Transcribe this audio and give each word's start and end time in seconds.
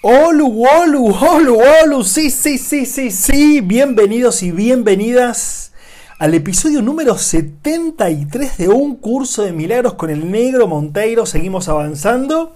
Olu, 0.00 0.64
olu, 0.64 1.12
olu, 1.12 1.58
olu, 1.82 2.04
sí, 2.04 2.30
sí, 2.30 2.56
sí, 2.56 2.86
sí, 2.86 3.10
sí, 3.10 3.60
bienvenidos 3.60 4.44
y 4.44 4.52
bienvenidas 4.52 5.72
al 6.20 6.34
episodio 6.34 6.82
número 6.82 7.18
73 7.18 8.58
de 8.58 8.68
un 8.68 8.94
curso 8.94 9.42
de 9.42 9.50
milagros 9.50 9.94
con 9.94 10.10
el 10.10 10.30
negro 10.30 10.68
Monteiro. 10.68 11.26
Seguimos 11.26 11.68
avanzando. 11.68 12.54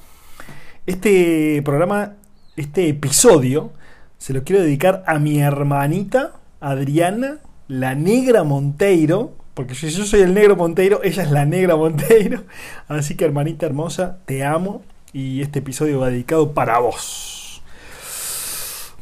Este 0.87 1.61
programa, 1.65 2.13
este 2.57 2.89
episodio, 2.89 3.73
se 4.19 4.35
lo 4.35 4.45
quiero 4.45 4.63
dedicar 4.63 5.03
a 5.09 5.19
mi 5.19 5.41
hermanita 5.41 6.35
Adriana, 6.61 7.39
la 7.67 7.97
negra 7.97 8.45
Monteiro, 8.45 9.35
porque 9.55 9.75
si 9.75 9.91
yo 9.91 10.05
soy 10.07 10.21
el 10.21 10.33
negro 10.33 10.55
Monteiro, 10.55 11.01
ella 11.03 11.25
es 11.25 11.31
la 11.33 11.45
negra 11.45 11.75
Monteiro. 11.75 12.45
Así 12.87 13.17
que 13.17 13.25
hermanita 13.25 13.67
hermosa, 13.67 14.19
te 14.27 14.45
amo 14.45 14.83
y 15.13 15.43
este 15.43 15.59
episodio 15.59 16.01
va 16.01 16.09
dedicado 16.09 16.53
para 16.53 16.79
vos. 16.79 17.42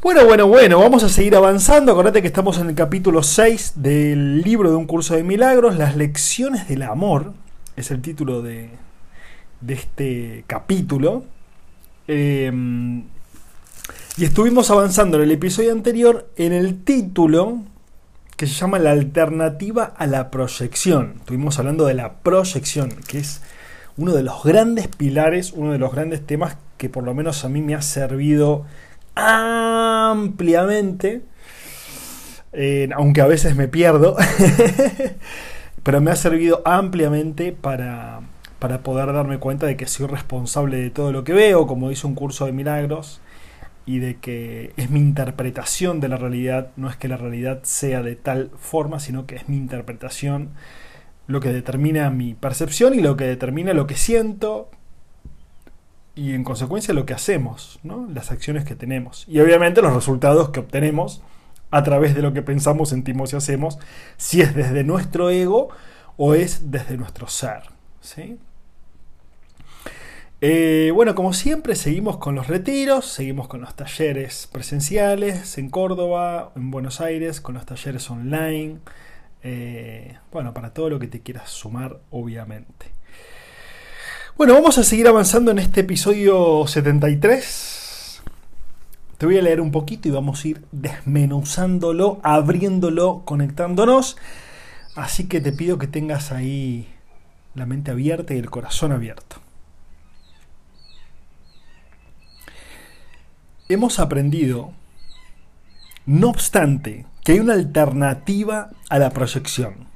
Bueno, 0.02 0.24
bueno, 0.24 0.46
bueno, 0.46 0.80
vamos 0.80 1.04
a 1.04 1.10
seguir 1.10 1.36
avanzando. 1.36 1.92
Acordate 1.92 2.22
que 2.22 2.28
estamos 2.28 2.56
en 2.56 2.70
el 2.70 2.74
capítulo 2.74 3.22
6 3.22 3.74
del 3.76 4.40
libro 4.40 4.70
de 4.70 4.76
un 4.76 4.86
curso 4.86 5.14
de 5.14 5.22
milagros, 5.22 5.76
Las 5.76 5.94
lecciones 5.94 6.66
del 6.68 6.84
amor, 6.84 7.34
es 7.76 7.90
el 7.90 8.00
título 8.00 8.40
de, 8.40 8.70
de 9.60 9.74
este 9.74 10.44
capítulo. 10.46 11.24
Eh, 12.08 12.50
y 14.16 14.24
estuvimos 14.24 14.70
avanzando 14.70 15.18
en 15.18 15.24
el 15.24 15.32
episodio 15.32 15.70
anterior 15.70 16.30
en 16.36 16.54
el 16.54 16.82
título 16.82 17.58
que 18.38 18.46
se 18.46 18.54
llama 18.54 18.78
La 18.78 18.92
alternativa 18.92 19.84
a 19.84 20.06
la 20.06 20.30
proyección. 20.30 21.16
Estuvimos 21.18 21.58
hablando 21.58 21.84
de 21.84 21.92
la 21.92 22.14
proyección, 22.20 22.88
que 23.06 23.18
es 23.18 23.42
uno 23.98 24.14
de 24.14 24.22
los 24.22 24.44
grandes 24.44 24.88
pilares, 24.88 25.52
uno 25.52 25.72
de 25.72 25.78
los 25.78 25.92
grandes 25.92 26.26
temas 26.26 26.56
que 26.78 26.88
por 26.88 27.04
lo 27.04 27.12
menos 27.12 27.44
a 27.44 27.50
mí 27.50 27.60
me 27.60 27.74
ha 27.74 27.82
servido 27.82 28.64
ampliamente, 29.14 31.22
eh, 32.52 32.88
aunque 32.94 33.20
a 33.20 33.26
veces 33.26 33.56
me 33.56 33.68
pierdo, 33.68 34.16
pero 35.82 36.00
me 36.00 36.10
ha 36.10 36.16
servido 36.16 36.62
ampliamente 36.64 37.52
para, 37.52 38.20
para 38.58 38.82
poder 38.82 39.12
darme 39.12 39.38
cuenta 39.38 39.66
de 39.66 39.76
que 39.76 39.86
soy 39.86 40.06
responsable 40.06 40.78
de 40.78 40.90
todo 40.90 41.12
lo 41.12 41.24
que 41.24 41.32
veo, 41.32 41.66
como 41.66 41.88
dice 41.88 42.06
un 42.06 42.14
curso 42.14 42.46
de 42.46 42.52
milagros, 42.52 43.20
y 43.86 43.98
de 43.98 44.18
que 44.18 44.72
es 44.76 44.90
mi 44.90 45.00
interpretación 45.00 46.00
de 46.00 46.08
la 46.08 46.16
realidad, 46.16 46.70
no 46.76 46.88
es 46.88 46.96
que 46.96 47.08
la 47.08 47.16
realidad 47.16 47.60
sea 47.64 48.02
de 48.02 48.14
tal 48.14 48.50
forma, 48.56 49.00
sino 49.00 49.26
que 49.26 49.36
es 49.36 49.48
mi 49.48 49.56
interpretación 49.56 50.50
lo 51.26 51.40
que 51.40 51.52
determina 51.52 52.10
mi 52.10 52.34
percepción 52.34 52.94
y 52.94 53.00
lo 53.00 53.16
que 53.16 53.24
determina 53.24 53.72
lo 53.72 53.86
que 53.86 53.96
siento, 53.96 54.70
y 56.20 56.34
en 56.34 56.44
consecuencia 56.44 56.92
lo 56.92 57.06
que 57.06 57.14
hacemos, 57.14 57.80
las 58.12 58.30
acciones 58.30 58.66
que 58.66 58.74
tenemos 58.74 59.24
y 59.26 59.40
obviamente 59.40 59.80
los 59.80 59.94
resultados 59.94 60.50
que 60.50 60.60
obtenemos 60.60 61.22
a 61.70 61.82
través 61.82 62.14
de 62.14 62.20
lo 62.20 62.34
que 62.34 62.42
pensamos, 62.42 62.90
sentimos 62.90 63.32
y 63.32 63.36
hacemos, 63.36 63.78
si 64.18 64.42
es 64.42 64.54
desde 64.54 64.84
nuestro 64.84 65.30
ego 65.30 65.70
o 66.18 66.34
es 66.34 66.70
desde 66.70 66.98
nuestro 66.98 67.26
ser. 67.26 67.62
¿sí? 68.02 68.36
Eh, 70.42 70.92
bueno, 70.94 71.14
como 71.14 71.32
siempre, 71.32 71.74
seguimos 71.74 72.18
con 72.18 72.34
los 72.34 72.48
retiros, 72.48 73.06
seguimos 73.06 73.48
con 73.48 73.62
los 73.62 73.74
talleres 73.74 74.46
presenciales 74.52 75.56
en 75.56 75.70
Córdoba, 75.70 76.52
en 76.54 76.70
Buenos 76.70 77.00
Aires, 77.00 77.40
con 77.40 77.54
los 77.54 77.64
talleres 77.64 78.10
online. 78.10 78.76
Eh, 79.42 80.18
bueno, 80.30 80.52
para 80.52 80.74
todo 80.74 80.90
lo 80.90 80.98
que 80.98 81.06
te 81.06 81.22
quieras 81.22 81.48
sumar, 81.48 81.98
obviamente. 82.10 82.99
Bueno, 84.36 84.54
vamos 84.54 84.78
a 84.78 84.84
seguir 84.84 85.06
avanzando 85.06 85.50
en 85.50 85.58
este 85.58 85.80
episodio 85.80 86.66
73. 86.66 88.22
Te 89.18 89.26
voy 89.26 89.36
a 89.36 89.42
leer 89.42 89.60
un 89.60 89.70
poquito 89.70 90.08
y 90.08 90.12
vamos 90.12 90.44
a 90.44 90.48
ir 90.48 90.64
desmenuzándolo, 90.72 92.20
abriéndolo, 92.22 93.22
conectándonos. 93.26 94.16
Así 94.94 95.26
que 95.28 95.40
te 95.40 95.52
pido 95.52 95.78
que 95.78 95.88
tengas 95.88 96.32
ahí 96.32 96.88
la 97.54 97.66
mente 97.66 97.90
abierta 97.90 98.32
y 98.32 98.38
el 98.38 98.48
corazón 98.48 98.92
abierto. 98.92 99.36
Hemos 103.68 103.98
aprendido, 103.98 104.72
no 106.06 106.30
obstante, 106.30 107.04
que 107.24 107.32
hay 107.32 107.40
una 107.40 107.54
alternativa 107.54 108.70
a 108.88 108.98
la 108.98 109.10
proyección. 109.10 109.88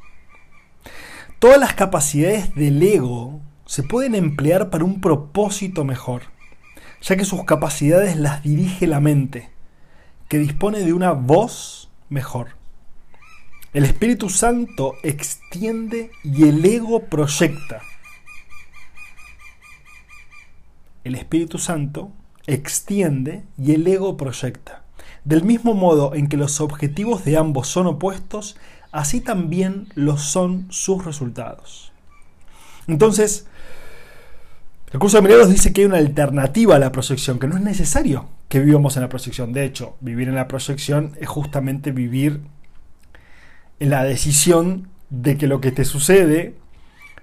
Todas 1.38 1.58
las 1.58 1.74
capacidades 1.74 2.54
del 2.54 2.82
ego 2.82 3.40
se 3.66 3.82
pueden 3.82 4.14
emplear 4.14 4.70
para 4.70 4.84
un 4.84 5.00
propósito 5.00 5.84
mejor, 5.84 6.22
ya 7.00 7.16
que 7.16 7.24
sus 7.24 7.44
capacidades 7.44 8.16
las 8.16 8.42
dirige 8.42 8.86
la 8.86 9.00
mente, 9.00 9.50
que 10.28 10.38
dispone 10.38 10.80
de 10.80 10.92
una 10.92 11.12
voz 11.12 11.90
mejor. 12.08 12.56
El 13.72 13.84
Espíritu 13.84 14.30
Santo 14.30 14.94
extiende 15.02 16.10
y 16.22 16.48
el 16.48 16.64
ego 16.64 17.06
proyecta. 17.06 17.82
El 21.02 21.16
Espíritu 21.16 21.58
Santo 21.58 22.12
extiende 22.46 23.44
y 23.58 23.72
el 23.72 23.86
ego 23.86 24.16
proyecta. 24.16 24.84
Del 25.24 25.42
mismo 25.42 25.74
modo 25.74 26.14
en 26.14 26.28
que 26.28 26.36
los 26.36 26.60
objetivos 26.60 27.24
de 27.24 27.36
ambos 27.36 27.66
son 27.66 27.86
opuestos, 27.86 28.56
así 28.92 29.20
también 29.20 29.88
lo 29.94 30.18
son 30.18 30.66
sus 30.70 31.04
resultados. 31.04 31.92
Entonces, 32.86 33.48
el 34.94 35.00
curso 35.00 35.16
de 35.16 35.22
milagros 35.22 35.50
dice 35.50 35.72
que 35.72 35.80
hay 35.80 35.86
una 35.88 35.98
alternativa 35.98 36.76
a 36.76 36.78
la 36.78 36.92
proyección, 36.92 37.40
que 37.40 37.48
no 37.48 37.56
es 37.56 37.62
necesario 37.64 38.28
que 38.48 38.60
vivamos 38.60 38.94
en 38.94 39.02
la 39.02 39.08
proyección. 39.08 39.52
De 39.52 39.64
hecho, 39.64 39.96
vivir 40.00 40.28
en 40.28 40.36
la 40.36 40.46
proyección 40.46 41.16
es 41.20 41.26
justamente 41.26 41.90
vivir 41.90 42.42
en 43.80 43.90
la 43.90 44.04
decisión 44.04 44.86
de 45.10 45.36
que 45.36 45.48
lo 45.48 45.60
que 45.60 45.72
te 45.72 45.84
sucede 45.84 46.54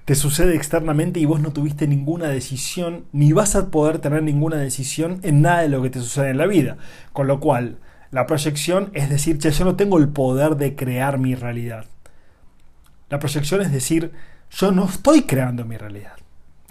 te 0.04 0.16
sucede 0.16 0.54
externamente 0.54 1.22
y 1.22 1.26
vos 1.26 1.40
no 1.40 1.54
tuviste 1.54 1.88
ninguna 1.88 2.28
decisión, 2.28 3.06
ni 3.14 3.32
vas 3.32 3.56
a 3.56 3.72
poder 3.72 4.00
tener 4.00 4.22
ninguna 4.22 4.58
decisión 4.58 5.22
en 5.24 5.42
nada 5.42 5.62
de 5.62 5.70
lo 5.70 5.82
que 5.82 5.92
te 5.92 6.00
sucede 6.02 6.32
en 6.32 6.40
la 6.40 6.48
vida. 6.48 6.76
Con 7.14 7.28
lo 7.28 7.40
cual, 7.40 7.78
la 8.12 8.28
proyección 8.28 8.92
es 8.92 9.10
decir, 9.10 9.38
che, 9.38 9.50
yo 9.50 9.64
no 9.64 9.78
tengo 9.78 9.98
el 9.98 10.10
poder 10.10 10.58
de 10.58 10.76
crear 10.76 11.20
mi 11.20 11.36
realidad. 11.36 11.86
La 13.10 13.20
proyección 13.20 13.62
es 13.62 13.72
decir, 13.72 14.12
yo 14.50 14.74
no 14.74 14.84
estoy 14.90 15.22
creando 15.22 15.64
mi 15.64 15.78
realidad. 15.78 16.21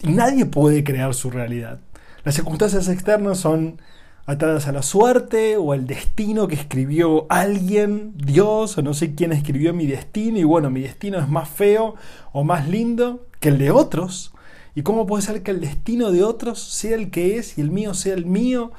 Y 0.02 0.12
nadie 0.12 0.46
puede 0.46 0.84
crear 0.84 1.14
su 1.14 1.30
realidad. 1.30 1.80
Las 2.24 2.34
circunstancias 2.34 2.88
externas 2.88 3.38
son 3.38 3.80
atadas 4.26 4.68
a 4.68 4.72
la 4.72 4.82
suerte 4.82 5.56
o 5.56 5.72
al 5.72 5.86
destino 5.86 6.46
que 6.46 6.54
escribió 6.54 7.26
alguien, 7.28 8.12
Dios, 8.16 8.78
o 8.78 8.82
no 8.82 8.94
sé 8.94 9.14
quién 9.14 9.32
escribió 9.32 9.74
mi 9.74 9.86
destino, 9.86 10.38
y 10.38 10.44
bueno, 10.44 10.70
mi 10.70 10.80
destino 10.80 11.18
es 11.18 11.28
más 11.28 11.48
feo 11.48 11.96
o 12.32 12.44
más 12.44 12.68
lindo 12.68 13.26
que 13.40 13.48
el 13.48 13.58
de 13.58 13.70
otros. 13.70 14.32
¿Y 14.74 14.82
cómo 14.82 15.06
puede 15.06 15.22
ser 15.22 15.42
que 15.42 15.50
el 15.50 15.60
destino 15.60 16.12
de 16.12 16.22
otros 16.22 16.62
sea 16.62 16.94
el 16.94 17.10
que 17.10 17.38
es 17.38 17.58
y 17.58 17.60
el 17.60 17.70
mío 17.70 17.92
sea 17.94 18.14
el 18.14 18.24
mío? 18.24 18.72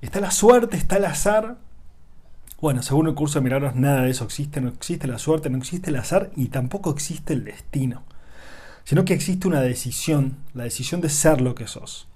Está 0.00 0.20
la 0.20 0.30
suerte, 0.30 0.76
está 0.76 0.98
el 0.98 1.04
azar. 1.04 1.56
Bueno, 2.60 2.82
según 2.82 3.08
el 3.08 3.14
curso 3.14 3.40
de 3.40 3.44
milagros, 3.44 3.74
nada 3.74 4.02
de 4.02 4.10
eso 4.10 4.24
existe. 4.24 4.60
No 4.60 4.68
existe 4.68 5.08
la 5.08 5.18
suerte, 5.18 5.50
no 5.50 5.58
existe 5.58 5.90
el 5.90 5.96
azar 5.96 6.30
y 6.36 6.46
tampoco 6.46 6.90
existe 6.90 7.32
el 7.32 7.44
destino. 7.44 8.04
Sino 8.86 9.04
que 9.04 9.12
existe 9.12 9.46
una 9.46 9.60
decisión, 9.60 10.38
la 10.54 10.64
decisión 10.64 11.02
de 11.02 11.10
ser 11.10 11.42
lo 11.42 11.54
que 11.54 11.66
sos. 11.66 12.08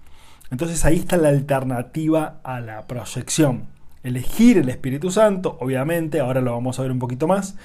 Entonces 0.51 0.87
ahí 0.87 0.97
está 0.97 1.19
la 1.19 1.29
alternativa 1.29 2.41
a 2.43 2.61
la 2.61 2.87
proyección. 2.87 3.67
Elegir 4.03 4.57
el 4.57 4.71
Espíritu 4.71 5.11
Santo, 5.11 5.59
obviamente, 5.61 6.21
ahora 6.21 6.41
lo 6.41 6.53
vamos 6.53 6.79
a 6.79 6.83
ver 6.83 6.93
un 6.93 6.99
poquito 6.99 7.27
más, 7.27 7.57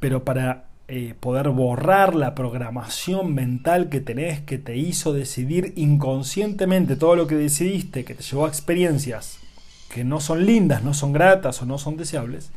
pero 0.00 0.24
para 0.24 0.68
eh, 0.88 1.14
poder 1.20 1.50
borrar 1.50 2.14
la 2.14 2.34
programación 2.34 3.34
mental 3.34 3.90
que 3.90 4.00
tenés, 4.00 4.40
que 4.40 4.56
te 4.56 4.78
hizo 4.78 5.12
decidir 5.12 5.74
inconscientemente 5.76 6.96
todo 6.96 7.14
lo 7.14 7.26
que 7.26 7.34
decidiste, 7.34 8.06
que 8.06 8.14
te 8.14 8.22
llevó 8.22 8.46
a 8.46 8.48
experiencias 8.48 9.40
que 9.88 10.04
no 10.04 10.20
son 10.20 10.46
lindas, 10.46 10.82
no 10.82 10.94
son 10.94 11.12
gratas 11.12 11.60
o 11.62 11.66
no 11.66 11.78
son 11.78 11.96
deseables, 11.96 12.50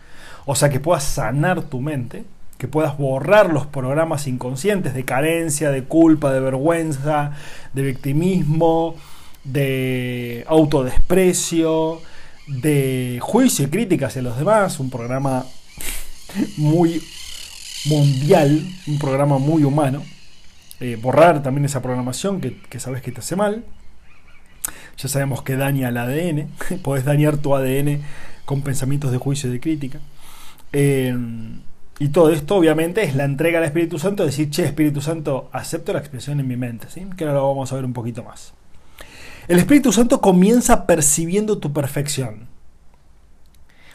o 0.46 0.56
sea 0.56 0.70
que 0.70 0.80
puedas 0.80 1.04
sanar 1.04 1.64
tu 1.64 1.82
mente, 1.82 2.26
que 2.62 2.68
puedas 2.68 2.96
borrar 2.96 3.52
los 3.52 3.66
programas 3.66 4.28
inconscientes 4.28 4.94
de 4.94 5.04
carencia, 5.04 5.72
de 5.72 5.84
culpa, 5.84 6.32
de 6.32 6.40
vergüenza, 6.40 7.32
de 7.74 7.82
victimismo, 7.82 8.94
de 9.44 10.46
autodesprecio, 10.48 12.04
de 12.46 13.18
juicio 13.20 13.66
y 13.66 13.70
crítica 13.72 14.06
hacia 14.06 14.22
los 14.22 14.38
demás, 14.38 14.80
un 14.80 14.92
programa 14.92 15.44
muy 16.58 17.02
mundial, 17.86 18.64
un 18.86 19.00
programa 19.00 19.40
muy 19.40 19.64
humano. 19.64 20.04
Eh, 20.80 21.00
borrar 21.02 21.42
también 21.42 21.66
esa 21.66 21.82
programación 21.82 22.42
que, 22.42 22.80
sabes 22.80 23.02
que 23.02 23.12
te 23.12 23.22
hace 23.22 23.36
mal. 23.36 23.66
Ya 25.00 25.10
sabemos 25.10 25.42
que 25.42 25.56
daña 25.56 25.90
el 25.90 25.98
ADN, 25.98 26.48
podés 26.84 27.06
dañar 27.06 27.38
tu 27.38 27.56
ADN 27.56 28.04
con 28.46 28.62
pensamientos 28.62 29.12
de 29.12 29.18
juicio 29.18 29.50
y 29.50 29.54
de 29.54 29.60
crítica. 29.60 30.00
Eh, 30.74 31.18
y 32.02 32.10
todo 32.10 32.32
esto 32.32 32.56
obviamente 32.56 33.04
es 33.04 33.14
la 33.14 33.26
entrega 33.26 33.60
al 33.60 33.66
Espíritu 33.66 34.00
Santo, 34.00 34.26
decir, 34.26 34.50
che, 34.50 34.64
Espíritu 34.64 35.02
Santo, 35.02 35.52
acepto 35.52 35.94
la 35.94 36.00
expresión 36.00 36.40
en 36.40 36.48
mi 36.48 36.58
mente, 36.58 36.88
¿sí? 36.90 37.06
que 37.16 37.26
ahora 37.26 37.38
lo 37.38 37.50
vamos 37.50 37.72
a 37.72 37.76
ver 37.76 37.86
un 37.86 37.94
poquito 37.94 38.24
más. 38.24 38.56
El 39.48 39.60
Espíritu 39.60 39.92
Santo 39.92 40.20
comienza 40.20 40.88
percibiendo 40.88 41.60
tu 41.60 41.74
perfección. 41.74 42.48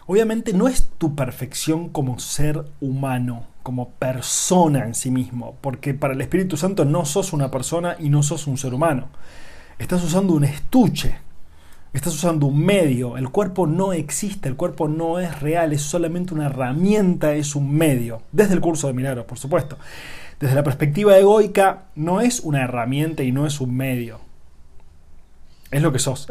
Obviamente 0.06 0.53
no 0.53 0.69
es 0.69 0.88
tu 0.99 1.17
perfección 1.17 1.88
como 1.88 2.20
ser 2.20 2.67
humano, 2.81 3.49
como 3.64 3.88
persona 3.88 4.85
en 4.85 4.94
sí 4.94 5.11
mismo, 5.11 5.56
porque 5.61 5.93
para 5.93 6.14
el 6.14 6.20
Espíritu 6.20 6.56
Santo 6.56 6.85
no 6.85 7.06
sos 7.06 7.32
una 7.32 7.50
persona 7.50 7.97
y 7.99 8.08
no 8.08 8.23
sos 8.23 8.47
un 8.47 8.56
ser 8.56 8.73
humano. 8.73 9.08
Estás 9.81 10.05
usando 10.05 10.32
un 10.35 10.44
estuche, 10.44 11.17
estás 11.98 12.14
usando 12.14 12.46
un 12.46 12.64
medio, 12.64 13.16
el 13.16 13.31
cuerpo 13.31 13.66
no 13.66 13.93
existe, 13.93 14.48
el 14.48 14.56
cuerpo 14.56 14.88
no 14.88 15.19
es 15.19 15.40
real, 15.40 15.72
es 15.72 15.82
solamente 15.82 16.34
una 16.34 16.46
herramienta, 16.46 17.34
es 17.34 17.54
un 17.54 17.75
medio, 17.75 18.22
desde 18.32 18.54
el 18.54 18.60
curso 18.60 18.87
de 18.87 18.93
milagros, 18.93 19.26
por 19.26 19.38
supuesto. 19.38 19.78
Desde 20.38 20.54
la 20.54 20.62
perspectiva 20.62 21.16
egoica, 21.16 21.84
no 21.94 22.20
es 22.20 22.40
una 22.40 22.62
herramienta 22.62 23.22
y 23.22 23.32
no 23.32 23.46
es 23.46 23.60
un 23.60 23.75
medio, 23.75 24.20
es 25.70 25.82
lo 25.82 25.93
que 25.93 25.98
sos. 25.98 26.26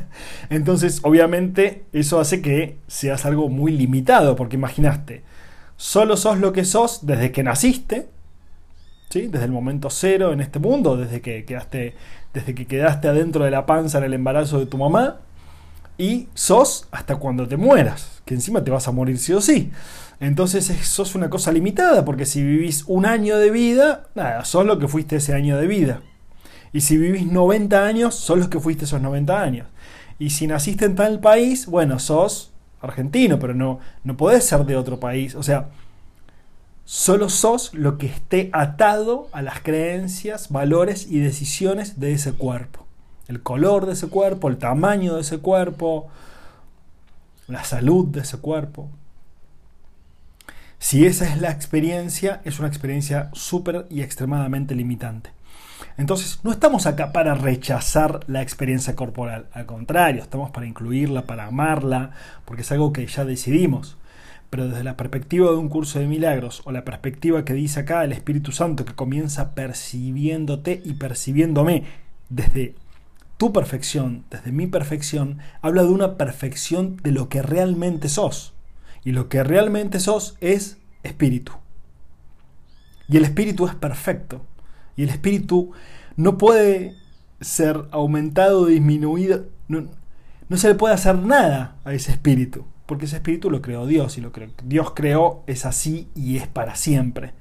Entonces, 0.50 1.00
obviamente, 1.02 1.84
eso 1.92 2.20
hace 2.20 2.40
que 2.40 2.78
seas 2.86 3.26
algo 3.26 3.48
muy 3.48 3.72
limitado, 3.72 4.36
porque 4.36 4.56
imaginaste, 4.56 5.22
solo 5.76 6.16
sos 6.16 6.38
lo 6.38 6.52
que 6.52 6.64
sos 6.64 7.06
desde 7.06 7.32
que 7.32 7.42
naciste, 7.42 8.08
¿sí? 9.10 9.26
desde 9.26 9.44
el 9.44 9.52
momento 9.52 9.90
cero 9.90 10.32
en 10.32 10.40
este 10.40 10.58
mundo, 10.58 10.96
desde 10.96 11.20
que 11.20 11.44
quedaste, 11.44 11.94
desde 12.34 12.54
que 12.54 12.66
quedaste 12.66 13.08
adentro 13.08 13.44
de 13.44 13.50
la 13.50 13.66
panza 13.66 13.98
en 13.98 14.04
el 14.04 14.14
embarazo 14.14 14.58
de 14.58 14.66
tu 14.66 14.78
mamá, 14.78 15.18
y 15.98 16.28
sos 16.34 16.88
hasta 16.92 17.16
cuando 17.16 17.46
te 17.46 17.56
mueras, 17.56 18.22
que 18.24 18.34
encima 18.34 18.64
te 18.64 18.70
vas 18.70 18.88
a 18.88 18.92
morir 18.92 19.18
sí 19.18 19.32
o 19.34 19.40
sí. 19.40 19.70
Entonces 20.18 20.66
sos 20.86 21.14
una 21.14 21.28
cosa 21.28 21.52
limitada, 21.52 22.04
porque 22.04 22.26
si 22.26 22.42
vivís 22.42 22.84
un 22.86 23.06
año 23.06 23.36
de 23.36 23.50
vida, 23.50 24.08
nada, 24.14 24.44
sos 24.44 24.64
lo 24.64 24.78
que 24.78 24.88
fuiste 24.88 25.16
ese 25.16 25.34
año 25.34 25.58
de 25.58 25.66
vida. 25.66 26.02
Y 26.72 26.82
si 26.82 26.96
vivís 26.96 27.26
90 27.26 27.84
años, 27.84 28.14
sos 28.14 28.38
los 28.38 28.48
que 28.48 28.60
fuiste 28.60 28.84
esos 28.84 29.00
90 29.00 29.42
años. 29.42 29.66
Y 30.18 30.30
si 30.30 30.46
naciste 30.46 30.84
en 30.84 30.94
tal 30.94 31.20
país, 31.20 31.66
bueno, 31.66 31.98
sos 31.98 32.52
argentino, 32.80 33.38
pero 33.38 33.54
no, 33.54 33.80
no 34.04 34.16
podés 34.16 34.44
ser 34.44 34.64
de 34.64 34.76
otro 34.76 35.00
país. 35.00 35.34
O 35.34 35.42
sea, 35.42 35.68
solo 36.90 37.28
sos 37.28 37.72
lo 37.72 37.98
que 37.98 38.06
esté 38.06 38.50
atado 38.52 39.28
a 39.30 39.42
las 39.42 39.60
creencias, 39.60 40.48
valores 40.48 41.06
y 41.08 41.20
decisiones 41.20 42.00
de 42.00 42.14
ese 42.14 42.32
cuerpo. 42.32 42.84
El 43.28 43.44
color 43.44 43.86
de 43.86 43.92
ese 43.92 44.08
cuerpo, 44.08 44.48
el 44.48 44.58
tamaño 44.58 45.14
de 45.14 45.20
ese 45.20 45.38
cuerpo, 45.38 46.08
la 47.46 47.62
salud 47.62 48.08
de 48.08 48.22
ese 48.22 48.38
cuerpo. 48.38 48.90
Si 50.80 51.06
esa 51.06 51.32
es 51.32 51.40
la 51.40 51.52
experiencia, 51.52 52.40
es 52.44 52.58
una 52.58 52.66
experiencia 52.66 53.30
súper 53.34 53.86
y 53.88 54.02
extremadamente 54.02 54.74
limitante. 54.74 55.30
Entonces, 55.96 56.40
no 56.42 56.50
estamos 56.50 56.86
acá 56.86 57.12
para 57.12 57.36
rechazar 57.36 58.24
la 58.26 58.42
experiencia 58.42 58.96
corporal, 58.96 59.46
al 59.52 59.64
contrario, 59.64 60.24
estamos 60.24 60.50
para 60.50 60.66
incluirla, 60.66 61.22
para 61.22 61.46
amarla, 61.46 62.10
porque 62.44 62.62
es 62.62 62.72
algo 62.72 62.92
que 62.92 63.06
ya 63.06 63.24
decidimos. 63.24 63.96
Pero 64.50 64.68
desde 64.68 64.84
la 64.84 64.96
perspectiva 64.96 65.50
de 65.50 65.56
un 65.56 65.68
curso 65.68 66.00
de 66.00 66.06
milagros, 66.06 66.62
o 66.64 66.72
la 66.72 66.84
perspectiva 66.84 67.44
que 67.44 67.54
dice 67.54 67.80
acá 67.80 68.04
el 68.04 68.12
Espíritu 68.12 68.52
Santo, 68.52 68.84
que 68.84 68.94
comienza 68.94 69.54
percibiéndote 69.54 70.82
y 70.84 70.94
percibiéndome 70.94 71.84
desde 72.28 72.74
tu 73.36 73.52
perfección, 73.52 74.24
desde 74.30 74.52
mi 74.52 74.66
perfección, 74.66 75.38
habla 75.62 75.82
de 75.82 75.88
una 75.88 76.18
perfección 76.18 76.98
de 77.02 77.12
lo 77.12 77.28
que 77.28 77.40
realmente 77.40 78.08
sos. 78.08 78.52
Y 79.02 79.12
lo 79.12 79.28
que 79.28 79.42
realmente 79.42 79.98
sos 79.98 80.36
es 80.40 80.78
espíritu. 81.02 81.52
Y 83.08 83.16
el 83.16 83.24
espíritu 83.24 83.66
es 83.66 83.74
perfecto. 83.74 84.44
Y 84.94 85.04
el 85.04 85.08
espíritu 85.08 85.72
no 86.16 86.36
puede 86.36 86.96
ser 87.40 87.88
aumentado 87.90 88.66
disminuido. 88.66 89.46
No, 89.68 89.88
se 90.56 90.68
le 90.68 90.74
puede 90.74 90.94
hacer 90.94 91.16
nada 91.18 91.76
a 91.84 91.94
ese 91.94 92.12
espíritu. 92.12 92.66
Porque 92.90 93.04
ese 93.04 93.18
espíritu 93.18 93.52
lo 93.52 93.62
creó 93.62 93.86
Dios. 93.86 94.18
Y 94.18 94.20
lo 94.20 94.32
que 94.32 94.50
Dios 94.64 94.94
creó 94.96 95.44
es 95.46 95.64
así 95.64 96.08
y 96.16 96.38
es 96.38 96.48
para 96.48 96.74
siempre. 96.74 97.34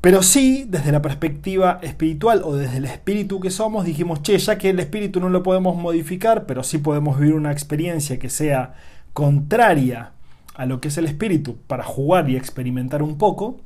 Pero 0.00 0.22
sí, 0.22 0.66
desde 0.68 0.92
la 0.92 1.02
perspectiva 1.02 1.80
espiritual 1.82 2.42
o 2.44 2.54
desde 2.54 2.76
el 2.76 2.84
espíritu 2.84 3.40
que 3.40 3.50
somos, 3.50 3.84
dijimos, 3.84 4.22
che, 4.22 4.38
ya 4.38 4.56
que 4.56 4.70
el 4.70 4.78
espíritu 4.78 5.18
no 5.18 5.30
lo 5.30 5.42
podemos 5.42 5.74
modificar, 5.74 6.46
pero 6.46 6.62
sí 6.62 6.78
podemos 6.78 7.18
vivir 7.18 7.34
una 7.34 7.50
experiencia 7.50 8.20
que 8.20 8.30
sea 8.30 8.74
contraria 9.14 10.12
a 10.54 10.64
lo 10.64 10.80
que 10.80 10.86
es 10.86 10.96
el 10.96 11.06
espíritu 11.06 11.56
para 11.66 11.82
jugar 11.82 12.30
y 12.30 12.36
experimentar 12.36 13.02
un 13.02 13.18
poco, 13.18 13.58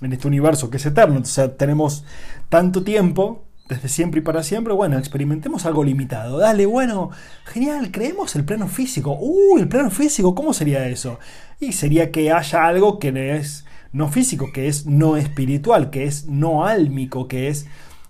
en 0.00 0.12
este 0.12 0.26
universo 0.26 0.68
que 0.68 0.78
es 0.78 0.86
eterno. 0.86 1.20
O 1.20 1.24
sea, 1.24 1.56
tenemos 1.56 2.04
tanto 2.48 2.82
tiempo, 2.82 3.44
desde 3.72 3.88
siempre 3.88 4.20
y 4.20 4.22
para 4.22 4.42
siempre, 4.42 4.72
bueno, 4.74 4.98
experimentemos 4.98 5.66
algo 5.66 5.84
limitado. 5.84 6.38
Dale, 6.38 6.66
bueno, 6.66 7.10
genial, 7.44 7.90
creemos 7.90 8.36
el 8.36 8.44
plano 8.44 8.68
físico. 8.68 9.16
Uy, 9.18 9.62
el 9.62 9.68
plano 9.68 9.90
físico, 9.90 10.34
¿cómo 10.34 10.52
sería 10.52 10.86
eso? 10.88 11.18
Y 11.60 11.72
sería 11.72 12.10
que 12.10 12.32
haya 12.32 12.66
algo 12.66 12.98
que 12.98 13.36
es 13.36 13.64
no 13.92 14.08
físico, 14.08 14.52
que 14.52 14.68
es 14.68 14.86
no 14.86 15.16
espiritual, 15.16 15.90
que 15.90 16.04
es 16.04 16.26
no 16.26 16.64
álmico, 16.64 17.28
que 17.28 17.48
es... 17.48 17.66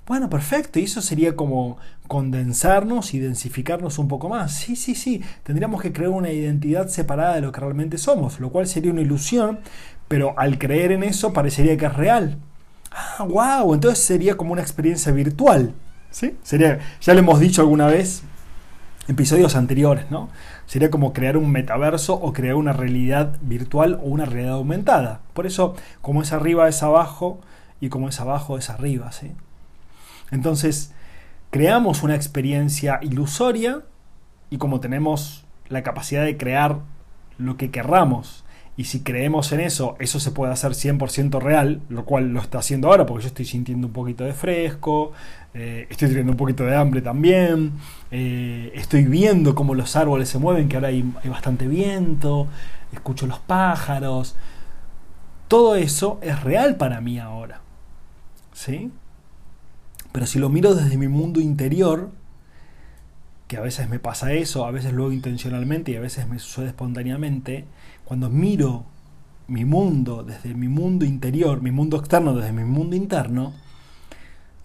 Bueno, 0.06 0.28
perfecto, 0.28 0.80
y 0.80 0.84
eso 0.84 1.00
sería 1.00 1.36
como 1.36 1.78
condensarnos 2.08 3.14
y 3.14 3.20
densificarnos 3.20 3.98
un 3.98 4.08
poco 4.08 4.28
más. 4.28 4.52
Sí, 4.52 4.74
sí, 4.74 4.94
sí, 4.94 5.22
tendríamos 5.44 5.80
que 5.80 5.92
crear 5.92 6.10
una 6.10 6.32
identidad 6.32 6.88
separada 6.88 7.36
de 7.36 7.40
lo 7.40 7.52
que 7.52 7.60
realmente 7.60 7.98
somos, 7.98 8.40
lo 8.40 8.50
cual 8.50 8.66
sería 8.66 8.90
una 8.90 9.00
ilusión, 9.00 9.60
pero 10.08 10.38
al 10.38 10.58
creer 10.58 10.92
en 10.92 11.04
eso 11.04 11.32
parecería 11.32 11.76
que 11.76 11.86
es 11.86 11.94
real. 11.94 12.38
Ah, 12.94 13.24
wow, 13.24 13.74
entonces 13.74 14.04
sería 14.04 14.36
como 14.36 14.52
una 14.52 14.62
experiencia 14.62 15.12
virtual. 15.12 15.74
¿sí? 16.10 16.36
Sería, 16.42 16.78
ya 17.00 17.14
lo 17.14 17.20
hemos 17.20 17.40
dicho 17.40 17.62
alguna 17.62 17.86
vez, 17.86 18.22
episodios 19.08 19.56
anteriores, 19.56 20.10
¿no? 20.10 20.28
Sería 20.66 20.90
como 20.90 21.12
crear 21.12 21.36
un 21.36 21.50
metaverso 21.50 22.14
o 22.14 22.32
crear 22.32 22.54
una 22.54 22.72
realidad 22.72 23.36
virtual 23.42 23.98
o 24.02 24.06
una 24.06 24.24
realidad 24.24 24.54
aumentada. 24.54 25.20
Por 25.32 25.46
eso, 25.46 25.74
como 26.00 26.22
es 26.22 26.32
arriba 26.32 26.68
es 26.68 26.82
abajo 26.82 27.40
y 27.80 27.88
como 27.88 28.08
es 28.08 28.20
abajo 28.20 28.58
es 28.58 28.70
arriba, 28.70 29.10
¿sí? 29.12 29.32
Entonces, 30.30 30.92
creamos 31.50 32.02
una 32.02 32.14
experiencia 32.14 33.00
ilusoria 33.02 33.82
y 34.50 34.58
como 34.58 34.80
tenemos 34.80 35.44
la 35.68 35.82
capacidad 35.82 36.24
de 36.24 36.36
crear 36.36 36.78
lo 37.38 37.56
que 37.56 37.70
querramos 37.70 38.44
y 38.76 38.84
si 38.84 39.00
creemos 39.00 39.52
en 39.52 39.60
eso, 39.60 39.96
eso 39.98 40.18
se 40.18 40.30
puede 40.30 40.52
hacer 40.52 40.72
100% 40.72 41.40
real, 41.40 41.82
lo 41.90 42.04
cual 42.04 42.32
lo 42.32 42.40
está 42.40 42.58
haciendo 42.58 42.88
ahora 42.88 43.04
porque 43.04 43.24
yo 43.24 43.28
estoy 43.28 43.44
sintiendo 43.44 43.86
un 43.86 43.92
poquito 43.92 44.24
de 44.24 44.32
fresco, 44.32 45.12
eh, 45.52 45.86
estoy 45.90 46.08
teniendo 46.08 46.32
un 46.32 46.38
poquito 46.38 46.64
de 46.64 46.74
hambre 46.74 47.02
también, 47.02 47.72
eh, 48.10 48.72
estoy 48.74 49.04
viendo 49.04 49.54
cómo 49.54 49.74
los 49.74 49.94
árboles 49.94 50.30
se 50.30 50.38
mueven, 50.38 50.68
que 50.68 50.76
ahora 50.76 50.88
hay, 50.88 51.04
hay 51.22 51.30
bastante 51.30 51.68
viento, 51.68 52.48
escucho 52.92 53.26
los 53.26 53.38
pájaros. 53.40 54.36
Todo 55.48 55.74
eso 55.74 56.18
es 56.22 56.42
real 56.42 56.76
para 56.76 57.02
mí 57.02 57.18
ahora. 57.18 57.60
¿Sí? 58.54 58.90
Pero 60.12 60.26
si 60.26 60.38
lo 60.38 60.48
miro 60.48 60.74
desde 60.74 60.96
mi 60.96 61.08
mundo 61.08 61.40
interior, 61.40 62.10
que 63.48 63.58
a 63.58 63.60
veces 63.60 63.88
me 63.90 63.98
pasa 63.98 64.32
eso, 64.32 64.64
a 64.64 64.70
veces 64.70 64.94
luego 64.94 65.12
intencionalmente 65.12 65.92
y 65.92 65.96
a 65.96 66.00
veces 66.00 66.26
me 66.26 66.38
sucede 66.38 66.68
espontáneamente, 66.68 67.66
cuando 68.12 68.28
miro 68.28 68.84
mi 69.46 69.64
mundo 69.64 70.22
desde 70.22 70.52
mi 70.52 70.68
mundo 70.68 71.06
interior, 71.06 71.62
mi 71.62 71.70
mundo 71.70 71.96
externo 71.96 72.34
desde 72.34 72.52
mi 72.52 72.62
mundo 72.62 72.94
interno, 72.94 73.54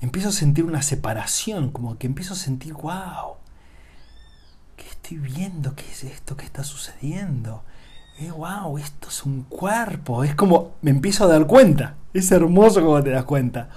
empiezo 0.01 0.27
a 0.27 0.31
sentir 0.33 0.65
una 0.65 0.81
separación, 0.81 1.71
como 1.71 1.97
que 1.97 2.07
empiezo 2.07 2.33
a 2.33 2.35
sentir, 2.35 2.73
wow, 2.73 3.37
¿qué 4.75 4.83
estoy 4.89 5.19
viendo? 5.19 5.75
¿Qué 5.75 5.89
es 5.89 6.03
esto 6.03 6.35
que 6.35 6.43
está 6.43 6.65
sucediendo? 6.65 7.63
Eh, 8.19 8.31
wow, 8.31 8.77
esto 8.79 9.07
es 9.07 9.23
un 9.23 9.43
cuerpo, 9.43 10.25
es 10.25 10.35
como 10.35 10.73
me 10.81 10.91
empiezo 10.91 11.23
a 11.23 11.27
dar 11.27 11.47
cuenta, 11.47 11.95
es 12.13 12.29
hermoso 12.33 12.81
como 12.81 13.01
te 13.01 13.11
das 13.11 13.23
cuenta. 13.23 13.69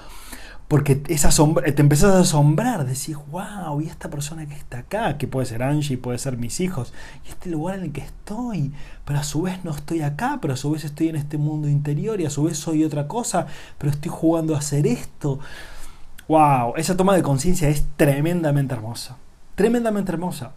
Porque 0.70 0.94
te 0.94 1.82
empezás 1.82 2.14
a 2.14 2.20
asombrar, 2.20 2.86
decís, 2.86 3.16
wow, 3.32 3.80
y 3.80 3.88
esta 3.88 4.08
persona 4.08 4.46
que 4.46 4.54
está 4.54 4.78
acá, 4.78 5.18
que 5.18 5.26
puede 5.26 5.44
ser 5.44 5.64
Angie, 5.64 5.98
puede 5.98 6.16
ser 6.16 6.36
mis 6.36 6.60
hijos, 6.60 6.92
y 7.26 7.30
este 7.30 7.50
lugar 7.50 7.80
en 7.80 7.86
el 7.86 7.92
que 7.92 8.02
estoy, 8.02 8.70
pero 9.04 9.18
a 9.18 9.24
su 9.24 9.42
vez 9.42 9.64
no 9.64 9.72
estoy 9.72 10.02
acá, 10.02 10.38
pero 10.40 10.54
a 10.54 10.56
su 10.56 10.70
vez 10.70 10.84
estoy 10.84 11.08
en 11.08 11.16
este 11.16 11.38
mundo 11.38 11.68
interior 11.68 12.20
y 12.20 12.24
a 12.24 12.30
su 12.30 12.44
vez 12.44 12.56
soy 12.56 12.84
otra 12.84 13.08
cosa, 13.08 13.48
pero 13.78 13.90
estoy 13.90 14.12
jugando 14.14 14.54
a 14.54 14.58
hacer 14.58 14.86
esto. 14.86 15.40
wow, 16.28 16.74
esa 16.76 16.96
toma 16.96 17.16
de 17.16 17.22
conciencia 17.22 17.68
es 17.68 17.84
tremendamente 17.96 18.72
hermosa. 18.72 19.16
Tremendamente 19.56 20.12
hermosa. 20.12 20.52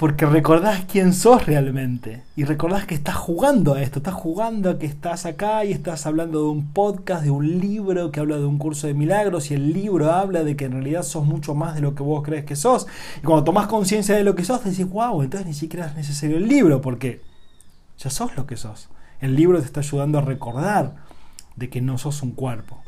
Porque 0.00 0.24
recordás 0.24 0.86
quién 0.86 1.12
sos 1.12 1.44
realmente. 1.44 2.22
Y 2.34 2.44
recordás 2.44 2.86
que 2.86 2.94
estás 2.94 3.16
jugando 3.16 3.74
a 3.74 3.82
esto. 3.82 3.98
Estás 3.98 4.14
jugando 4.14 4.70
a 4.70 4.78
que 4.78 4.86
estás 4.86 5.26
acá 5.26 5.62
y 5.66 5.72
estás 5.72 6.06
hablando 6.06 6.38
de 6.38 6.48
un 6.48 6.72
podcast, 6.72 7.22
de 7.22 7.30
un 7.30 7.60
libro 7.60 8.10
que 8.10 8.18
habla 8.18 8.38
de 8.38 8.46
un 8.46 8.56
curso 8.56 8.86
de 8.86 8.94
milagros. 8.94 9.50
Y 9.50 9.54
el 9.54 9.74
libro 9.74 10.10
habla 10.10 10.42
de 10.42 10.56
que 10.56 10.64
en 10.64 10.72
realidad 10.72 11.02
sos 11.02 11.26
mucho 11.26 11.54
más 11.54 11.74
de 11.74 11.82
lo 11.82 11.94
que 11.94 12.02
vos 12.02 12.22
crees 12.24 12.46
que 12.46 12.56
sos. 12.56 12.86
Y 13.18 13.26
cuando 13.26 13.44
tomás 13.44 13.66
conciencia 13.66 14.16
de 14.16 14.24
lo 14.24 14.34
que 14.34 14.42
sos, 14.42 14.64
decís, 14.64 14.88
wow, 14.88 15.20
entonces 15.20 15.46
ni 15.46 15.52
siquiera 15.52 15.88
es 15.88 15.94
necesario 15.94 16.38
el 16.38 16.48
libro. 16.48 16.80
Porque 16.80 17.20
ya 17.98 18.08
sos 18.08 18.34
lo 18.38 18.46
que 18.46 18.56
sos. 18.56 18.88
El 19.20 19.36
libro 19.36 19.60
te 19.60 19.66
está 19.66 19.80
ayudando 19.80 20.16
a 20.16 20.22
recordar 20.22 20.94
de 21.56 21.68
que 21.68 21.82
no 21.82 21.98
sos 21.98 22.22
un 22.22 22.30
cuerpo. 22.30 22.82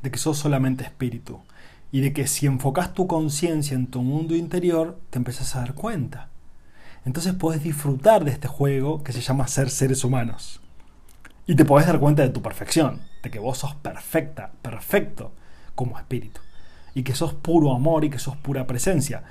De 0.00 0.10
que 0.10 0.16
sos 0.16 0.38
solamente 0.38 0.84
espíritu 0.84 1.38
y 1.94 2.00
de 2.00 2.12
que 2.12 2.26
si 2.26 2.46
enfocas 2.46 2.92
tu 2.92 3.06
conciencia 3.06 3.76
en 3.76 3.86
tu 3.86 4.02
mundo 4.02 4.34
interior, 4.34 4.98
te 5.10 5.18
empezás 5.18 5.54
a 5.54 5.60
dar 5.60 5.74
cuenta. 5.74 6.28
Entonces 7.04 7.34
puedes 7.34 7.62
disfrutar 7.62 8.24
de 8.24 8.32
este 8.32 8.48
juego 8.48 9.04
que 9.04 9.12
se 9.12 9.20
llama 9.20 9.46
ser 9.46 9.70
seres 9.70 10.02
humanos. 10.02 10.60
Y 11.46 11.54
te 11.54 11.64
podés 11.64 11.86
dar 11.86 12.00
cuenta 12.00 12.22
de 12.22 12.30
tu 12.30 12.42
perfección, 12.42 13.02
de 13.22 13.30
que 13.30 13.38
vos 13.38 13.58
sos 13.58 13.76
perfecta, 13.76 14.50
perfecto 14.60 15.30
como 15.76 15.96
espíritu. 15.96 16.40
Y 16.96 17.04
que 17.04 17.14
sos 17.14 17.32
puro 17.32 17.72
amor 17.72 18.04
y 18.04 18.10
que 18.10 18.18
sos 18.18 18.36
pura 18.38 18.66
presencia 18.66 19.22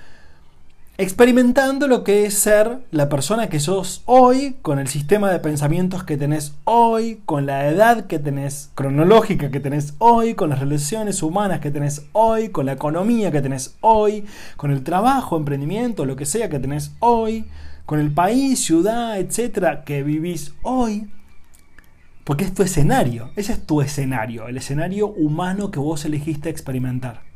experimentando 0.97 1.87
lo 1.87 2.03
que 2.03 2.25
es 2.25 2.35
ser 2.35 2.79
la 2.91 3.09
persona 3.09 3.47
que 3.47 3.59
sos 3.59 4.03
hoy, 4.05 4.57
con 4.61 4.77
el 4.77 4.87
sistema 4.87 5.31
de 5.31 5.39
pensamientos 5.39 6.03
que 6.03 6.17
tenés 6.17 6.53
hoy, 6.65 7.19
con 7.25 7.47
la 7.47 7.67
edad 7.67 8.05
que 8.05 8.19
tenés 8.19 8.69
cronológica 8.75 9.49
que 9.49 9.59
tenés 9.59 9.95
hoy, 9.97 10.35
con 10.35 10.49
las 10.49 10.59
relaciones 10.59 11.23
humanas 11.23 11.61
que 11.61 11.71
tenés 11.71 12.05
hoy, 12.11 12.49
con 12.49 12.67
la 12.67 12.73
economía 12.73 13.31
que 13.31 13.41
tenés 13.41 13.75
hoy, 13.81 14.25
con 14.55 14.69
el 14.69 14.83
trabajo, 14.83 15.35
emprendimiento, 15.35 16.05
lo 16.05 16.15
que 16.15 16.27
sea 16.27 16.49
que 16.49 16.59
tenés 16.59 16.91
hoy, 16.99 17.45
con 17.87 17.99
el 17.99 18.11
país, 18.11 18.63
ciudad, 18.63 19.17
etcétera, 19.17 19.83
que 19.83 20.03
vivís 20.03 20.53
hoy. 20.61 21.09
Porque 22.23 22.45
es 22.45 22.53
tu 22.53 22.61
escenario, 22.61 23.31
ese 23.35 23.53
es 23.53 23.65
tu 23.65 23.81
escenario, 23.81 24.47
el 24.47 24.57
escenario 24.57 25.07
humano 25.07 25.71
que 25.71 25.79
vos 25.79 26.05
elegiste 26.05 26.49
experimentar. 26.49 27.32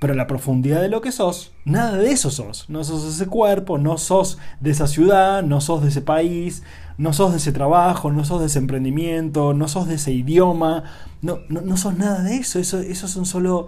Pero 0.00 0.14
la 0.14 0.26
profundidad 0.26 0.80
de 0.80 0.88
lo 0.88 1.02
que 1.02 1.12
sos, 1.12 1.52
nada 1.66 1.98
de 1.98 2.10
eso 2.10 2.30
sos. 2.30 2.64
No 2.70 2.84
sos 2.84 3.04
ese 3.04 3.26
cuerpo, 3.26 3.76
no 3.76 3.98
sos 3.98 4.38
de 4.58 4.70
esa 4.70 4.86
ciudad, 4.86 5.42
no 5.42 5.60
sos 5.60 5.82
de 5.82 5.90
ese 5.90 6.00
país, 6.00 6.62
no 6.96 7.12
sos 7.12 7.32
de 7.32 7.36
ese 7.36 7.52
trabajo, 7.52 8.10
no 8.10 8.24
sos 8.24 8.40
de 8.40 8.46
ese 8.46 8.58
emprendimiento, 8.60 9.52
no 9.52 9.68
sos 9.68 9.86
de 9.86 9.96
ese 9.96 10.12
idioma, 10.12 10.84
no, 11.20 11.40
no, 11.50 11.76
sos 11.76 11.98
nada 11.98 12.22
de 12.22 12.36
eso. 12.36 12.58
Eso, 12.58 12.80
eso 12.80 13.08
son 13.08 13.26
solo. 13.26 13.66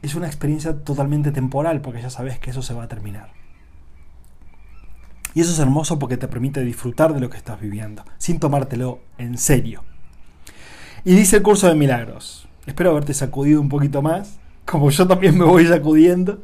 Es 0.00 0.14
una 0.14 0.26
experiencia 0.26 0.74
totalmente 0.82 1.32
temporal, 1.32 1.82
porque 1.82 2.00
ya 2.00 2.08
sabes 2.08 2.38
que 2.38 2.50
eso 2.50 2.62
se 2.62 2.72
va 2.72 2.84
a 2.84 2.88
terminar. 2.88 3.30
Y 5.34 5.42
eso 5.42 5.52
es 5.52 5.58
hermoso 5.58 5.98
porque 5.98 6.16
te 6.16 6.28
permite 6.28 6.62
disfrutar 6.62 7.12
de 7.12 7.20
lo 7.20 7.28
que 7.28 7.36
estás 7.36 7.60
viviendo, 7.60 8.04
sin 8.16 8.40
tomártelo 8.40 9.00
en 9.18 9.36
serio. 9.36 9.84
Y 11.04 11.14
dice 11.14 11.36
el 11.36 11.42
curso 11.42 11.68
de 11.68 11.74
milagros. 11.74 12.48
Espero 12.64 12.90
haberte 12.90 13.12
sacudido 13.12 13.60
un 13.60 13.68
poquito 13.68 14.00
más 14.00 14.38
como 14.72 14.88
yo 14.88 15.06
también 15.06 15.36
me 15.36 15.44
voy 15.44 15.66
sacudiendo, 15.66 16.38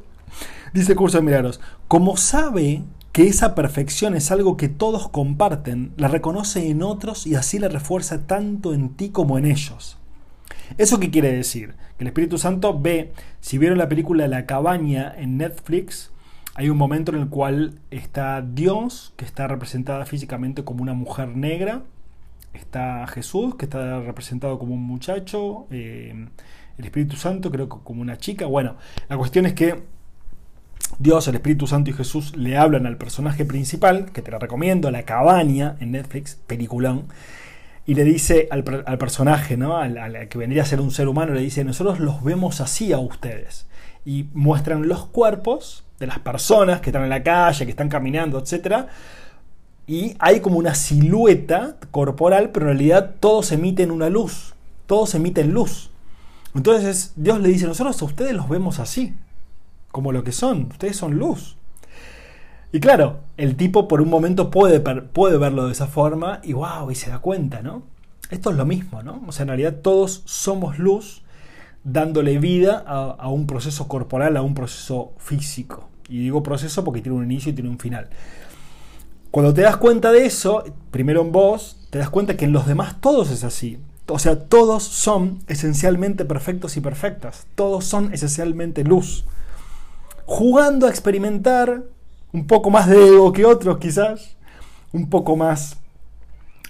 dice 0.75 0.95
Curso 0.95 1.17
de 1.17 1.25
Milagros, 1.25 1.63
como 1.89 2.19
sabe 2.19 2.83
que 3.11 3.27
esa 3.27 3.55
perfección 3.55 4.15
es 4.15 4.31
algo 4.31 4.59
que 4.59 4.69
todos 4.69 5.09
comparten, 5.09 5.95
la 5.97 6.09
reconoce 6.09 6.69
en 6.69 6.83
otros 6.83 7.27
y 7.27 7.37
así 7.37 7.59
la 7.59 7.69
refuerza 7.69 8.27
tanto 8.27 8.75
en 8.75 8.91
ti 8.91 9.09
como 9.09 9.39
en 9.39 9.47
ellos. 9.47 9.97
¿Eso 10.77 11.01
qué 11.01 11.09
quiere 11.11 11.33
decir? 11.33 11.75
Que 11.97 12.05
el 12.05 12.09
Espíritu 12.09 12.37
Santo 12.37 12.79
ve, 12.79 13.15
si 13.41 13.57
vieron 13.57 13.79
la 13.79 13.89
película 13.89 14.29
La 14.29 14.45
cabaña 14.45 15.15
en 15.17 15.39
Netflix, 15.39 16.11
hay 16.55 16.69
un 16.69 16.77
momento 16.77 17.15
en 17.15 17.23
el 17.23 17.29
cual 17.31 17.79
está 17.91 18.43
Dios, 18.43 19.15
que 19.17 19.25
está 19.25 19.49
representada 19.49 20.05
físicamente 20.05 20.65
como 20.65 20.83
una 20.83 20.93
mujer 20.93 21.35
negra, 21.35 21.83
está 22.53 23.07
Jesús, 23.07 23.55
que 23.55 23.65
está 23.65 24.01
representado 24.01 24.59
como 24.59 24.75
un 24.75 24.83
muchacho, 24.83 25.67
eh, 25.71 26.27
el 26.79 26.85
Espíritu 26.85 27.17
Santo, 27.17 27.51
creo 27.51 27.69
que 27.69 27.77
como 27.83 28.01
una 28.01 28.19
chica. 28.19 28.47
Bueno, 28.47 28.77
la 29.09 29.17
cuestión 29.17 29.47
es 29.47 29.53
que 29.53 29.83
Dios, 30.99 31.29
el 31.29 31.35
Espíritu 31.35 31.67
Santo 31.67 31.91
y 31.91 31.93
Jesús 31.93 32.37
le 32.37 32.57
hablan 32.57 32.87
al 32.87 32.97
personaje 32.97 33.45
principal, 33.45 34.11
que 34.13 34.23
te 34.23 34.31
lo 34.31 34.39
recomiendo, 34.39 34.91
La 34.91 35.03
Cabaña 35.03 35.77
en 35.81 35.93
Netflix, 35.93 36.39
peliculón, 36.47 37.07
y 37.87 37.95
le 37.95 38.05
dice 38.05 38.49
al, 38.51 38.65
personaje, 38.65 39.57
¿no? 39.57 39.77
Al, 39.77 40.29
que 40.29 40.39
vendría 40.39 40.63
a 40.63 40.67
ser 40.67 40.81
un 40.81 40.91
ser 40.91 41.09
humano, 41.09 41.35
le 41.35 41.41
dice, 41.41 41.65
nosotros 41.65 42.01
los 42.01 42.23
vemos 42.23 42.61
así 42.61 42.93
a 42.93 42.99
ustedes. 42.99 43.67
Y 44.05 44.27
muestran 44.35 44.89
los 44.89 45.07
cuerpos 45.07 45.85
de 45.99 46.07
las 46.07 46.19
personas 46.19 46.81
que 46.81 46.91
están 46.91 47.05
en 47.05 47.11
la 47.11 47.23
calle, 47.23 47.65
que 47.65 47.71
están 47.71 47.89
caminando, 47.89 48.39
etc. 48.39 48.87
Y 49.87 50.17
hay 50.19 50.41
como 50.41 50.59
una 50.59 50.75
silueta 50.75 51.77
corporal, 51.91 52.51
pero 52.51 52.67
en 52.67 52.77
realidad 52.77 53.15
todos 53.21 53.53
emiten 53.53 53.91
una 53.91 54.11
luz, 54.11 54.55
todos 54.87 55.15
emiten 55.15 55.53
luz. 55.53 55.91
Entonces 56.55 57.13
Dios 57.17 57.41
le 57.41 57.49
dice, 57.49 57.67
nosotros 57.67 58.01
a 58.01 58.05
ustedes 58.05 58.35
los 58.35 58.49
vemos 58.49 58.79
así, 58.79 59.15
como 59.91 60.13
lo 60.13 60.25
que 60.25 60.33
son, 60.33 60.69
ustedes 60.71 60.97
son 60.97 61.19
luz. 61.19 61.57
Y 62.73 62.81
claro, 62.81 63.21
el 63.37 63.57
tipo 63.57 63.89
por 63.89 64.03
un 64.03 64.11
momento 64.11 64.51
puede, 64.51 64.81
puede 64.81 65.39
verlo 65.39 65.67
de 65.67 65.73
esa 65.73 65.87
forma 65.87 66.41
y 66.43 66.53
wow, 66.53 66.91
y 66.91 66.95
se 66.95 67.11
da 67.11 67.19
cuenta, 67.19 67.63
¿no? 67.63 67.83
Esto 68.31 68.51
es 68.51 68.57
lo 68.57 68.67
mismo, 68.67 69.03
¿no? 69.03 69.23
O 69.27 69.33
sea, 69.33 69.45
en 69.45 69.49
realidad 69.49 69.77
todos 69.83 70.23
somos 70.27 70.79
luz 70.79 71.23
dándole 71.83 72.39
vida 72.39 72.85
a, 72.87 73.11
a 73.19 73.29
un 73.29 73.47
proceso 73.47 73.89
corporal, 73.89 74.37
a 74.37 74.43
un 74.43 74.55
proceso 74.55 75.13
físico. 75.17 75.89
Y 76.11 76.19
digo 76.19 76.43
proceso 76.43 76.85
porque 76.85 77.01
tiene 77.01 77.17
un 77.17 77.25
inicio 77.25 77.53
y 77.53 77.55
tiene 77.55 77.71
un 77.71 77.79
final. 77.79 78.11
Cuando 79.31 79.55
te 79.55 79.63
das 79.63 79.77
cuenta 79.77 80.11
de 80.11 80.27
eso, 80.27 80.65
primero 80.91 81.23
en 81.23 81.33
vos, 81.33 81.87
te 81.91 81.99
das 81.99 82.11
cuenta 82.11 82.37
que 82.37 82.47
en 82.47 82.53
los 82.53 82.67
demás 82.67 83.01
todos 83.01 83.31
es 83.31 83.45
así. 83.45 83.79
O 84.09 84.19
sea, 84.19 84.49
todos 84.49 84.83
son 84.83 85.41
esencialmente 85.49 86.25
perfectos 86.25 86.77
y 86.77 86.81
perfectas. 86.81 87.47
Todos 87.55 87.85
son 87.85 88.13
esencialmente 88.15 88.83
luz. 88.83 89.25
Jugando 90.25 90.87
a 90.87 90.91
experimentar 90.91 91.83
un 92.33 92.47
poco 92.47 92.71
más 92.71 92.89
de 92.89 93.09
ego 93.09 93.33
que 93.33 93.45
otros 93.45 93.79
quizás. 93.79 94.37
Un 94.93 95.11
poco 95.11 95.37
más 95.37 95.77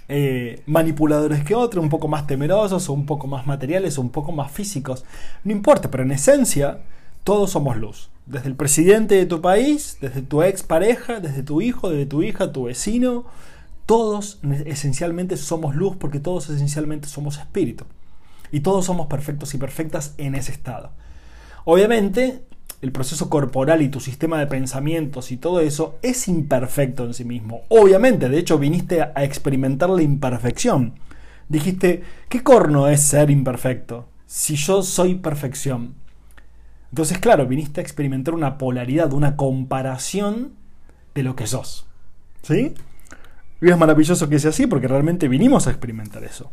eh, 0.09 0.63
manipuladores 0.67 1.45
que 1.45 1.55
otros, 1.55 1.83
un 1.83 1.91
poco 1.91 2.09
más 2.09 2.27
temerosos 2.27 2.89
o 2.89 2.95
un 2.95 3.05
poco 3.05 3.27
más 3.27 3.47
materiales 3.47 3.99
o 3.99 4.01
un 4.01 4.11
poco 4.11 4.33
más 4.33 4.51
físicos. 4.51 5.05
No 5.45 5.53
importa, 5.53 5.91
pero 5.91 6.03
en 6.03 6.13
esencia 6.13 6.81
todos 7.25 7.51
somos 7.51 7.77
luz. 7.77 8.11
Desde 8.27 8.49
el 8.49 8.57
presidente 8.57 9.15
de 9.15 9.27
tu 9.27 9.41
país, 9.41 9.99
desde 10.01 10.23
tu 10.23 10.43
ex 10.43 10.63
pareja, 10.63 11.21
desde 11.21 11.43
tu 11.43 11.61
hijo, 11.61 11.91
desde 11.91 12.07
tu 12.07 12.23
hija, 12.23 12.53
tu 12.53 12.65
vecino, 12.65 13.27
todos 13.89 14.39
esencialmente 14.67 15.39
somos 15.39 15.75
luz 15.75 15.97
porque 15.97 16.21
todos 16.21 16.51
esencialmente 16.51 17.09
somos 17.09 17.39
espíritu. 17.39 17.87
Y 18.53 18.61
todos 18.61 18.85
somos 18.85 19.07
perfectos 19.07 19.55
y 19.55 19.59
perfectas 19.59 20.13
en 20.19 20.35
ese 20.35 20.53
estado. 20.53 20.91
Obviamente, 21.65 22.43
el 22.83 22.93
proceso 22.93 23.31
corporal 23.31 23.81
y 23.81 23.89
tu 23.89 23.99
sistema 23.99 24.39
de 24.39 24.47
pensamientos 24.47 25.33
y 25.33 25.39
todo 25.39 25.61
eso 25.61 25.99
es 26.03 26.29
imperfecto 26.29 27.07
en 27.07 27.15
sí 27.15 27.25
mismo. 27.25 27.63
Obviamente, 27.69 28.29
de 28.29 28.39
hecho, 28.39 28.59
viniste 28.59 29.01
a 29.01 29.25
experimentar 29.25 29.89
la 29.89 30.03
imperfección. 30.03 30.93
Dijiste, 31.49 32.03
¿qué 32.29 32.43
corno 32.43 32.89
es 32.89 33.01
ser 33.01 33.31
imperfecto? 33.31 34.07
Si 34.27 34.57
yo 34.57 34.83
soy 34.83 35.15
perfección. 35.15 35.95
Entonces, 36.91 37.17
claro, 37.21 37.47
viniste 37.47 37.81
a 37.81 37.85
experimentar 37.85 38.35
una 38.35 38.59
polaridad, 38.59 39.15
una 39.15 39.37
comparación 39.37 40.53
de 41.15 41.23
lo 41.23 41.35
que 41.37 41.47
sos. 41.47 41.87
¿Sí? 42.43 42.75
Y 43.61 43.71
es 43.71 43.79
maravilloso 43.79 44.29
que 44.29 44.39
sea 44.39 44.51
así 44.51 44.67
porque 44.67 44.89
realmente 44.89 45.29
vinimos 45.29 45.67
a 45.67 45.71
experimentar 45.71 46.25
eso. 46.25 46.51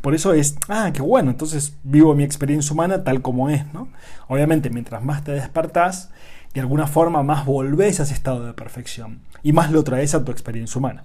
Por 0.00 0.14
eso 0.14 0.34
es, 0.34 0.56
ah, 0.68 0.90
qué 0.92 1.00
bueno, 1.00 1.30
entonces 1.30 1.76
vivo 1.82 2.14
mi 2.14 2.24
experiencia 2.24 2.72
humana 2.72 3.04
tal 3.04 3.22
como 3.22 3.48
es, 3.48 3.64
¿no? 3.72 3.88
Obviamente, 4.28 4.70
mientras 4.70 5.02
más 5.02 5.24
te 5.24 5.32
despertás, 5.32 6.10
de 6.52 6.60
alguna 6.60 6.86
forma 6.86 7.22
más 7.22 7.44
volvés 7.44 8.00
a 8.00 8.04
ese 8.04 8.14
estado 8.14 8.44
de 8.46 8.52
perfección 8.52 9.20
y 9.42 9.52
más 9.52 9.72
lo 9.72 9.82
traes 9.82 10.14
a 10.14 10.24
tu 10.24 10.30
experiencia 10.30 10.78
humana. 10.78 11.04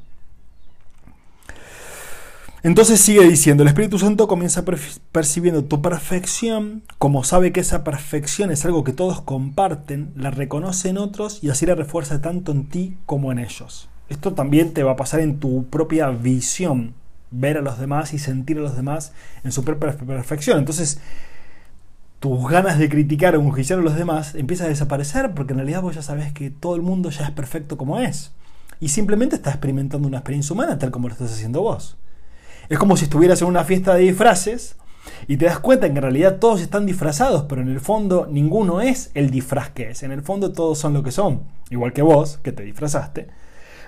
Entonces 2.62 3.00
sigue 3.00 3.26
diciendo, 3.26 3.64
el 3.64 3.70
Espíritu 3.70 3.98
Santo 3.98 4.28
comienza 4.28 4.66
percibiendo 5.12 5.64
tu 5.64 5.82
perfección, 5.82 6.84
como 6.98 7.24
sabe 7.24 7.54
que 7.54 7.62
esa 7.62 7.86
perfección 7.86 8.52
es 8.52 8.66
algo 8.66 8.84
que 8.84 8.92
todos 8.92 9.22
comparten, 9.22 10.12
la 10.16 10.30
reconoce 10.30 10.90
en 10.90 10.98
otros 10.98 11.42
y 11.42 11.50
así 11.50 11.66
la 11.66 11.76
refuerza 11.76 12.22
tanto 12.22 12.52
en 12.52 12.68
ti 12.68 12.98
como 13.06 13.32
en 13.32 13.40
ellos. 13.40 13.89
Esto 14.10 14.34
también 14.34 14.74
te 14.74 14.84
va 14.84 14.94
a 14.94 14.98
pasar 14.98 15.20
en 15.20 15.40
tu 15.40 15.68
propia 15.68 16.10
visión, 16.10 16.94
ver 17.32 17.58
a 17.58 17.62
los 17.62 17.80
demás 17.80 18.14
y 18.14 18.20
sentir 18.20 18.58
a 18.58 18.62
los 18.62 18.76
demás 18.76 19.14
en 19.44 19.52
su 19.52 19.64
propia 19.64 19.96
perfección. 19.96 20.58
Entonces, 20.58 21.00
tus 22.20 22.50
ganas 22.50 22.78
de 22.80 22.90
criticar 22.90 23.36
o 23.36 23.42
enjuiciar 23.42 23.80
a 23.80 23.82
los 23.82 23.96
demás 23.96 24.36
empiezan 24.36 24.68
a 24.68 24.70
desaparecer 24.70 25.32
porque 25.34 25.54
en 25.54 25.60
realidad 25.60 25.82
vos 25.82 25.96
ya 25.96 26.02
sabes 26.02 26.34
que 26.34 26.50
todo 26.50 26.76
el 26.76 26.82
mundo 26.82 27.10
ya 27.12 27.26
es 27.26 27.32
perfecto 27.32 27.78
como 27.78 28.00
es. 28.00 28.32
Y 28.82 28.90
simplemente 28.90 29.36
estás 29.36 29.54
experimentando 29.54 30.08
una 30.08 30.18
experiencia 30.18 30.54
humana 30.54 30.78
tal 30.78 30.92
como 30.92 31.08
lo 31.08 31.14
estás 31.14 31.32
haciendo 31.32 31.62
vos. 31.62 31.98
Es 32.68 32.78
como 32.78 32.98
si 32.98 33.06
estuvieras 33.06 33.42
en 33.42 33.48
una 33.48 33.64
fiesta 33.64 33.96
de 33.96 34.02
disfraces 34.02 34.76
Y 35.28 35.38
te 35.38 35.46
das 35.46 35.60
cuenta 35.60 35.90
que 35.90 35.96
en 35.96 36.02
realidad 36.02 36.38
todos 36.38 36.62
están 36.62 36.86
disfrazados, 36.86 37.44
pero 37.44 37.62
en 37.62 37.70
el 37.70 37.80
fondo 37.80 38.28
ninguno 38.30 38.82
es 38.82 39.12
el 39.14 39.32
disfraz 39.32 39.70
que 39.70 39.92
es. 39.92 40.04
En 40.04 40.12
el 40.12 40.22
fondo 40.22 40.52
todos 40.52 40.78
son 40.78 40.94
lo 40.94 41.04
que 41.04 41.12
son. 41.12 41.44
Igual 41.70 41.94
que 41.94 42.02
vos, 42.02 42.40
que 42.44 42.52
te 42.52 42.64
disfrazaste. 42.64 43.28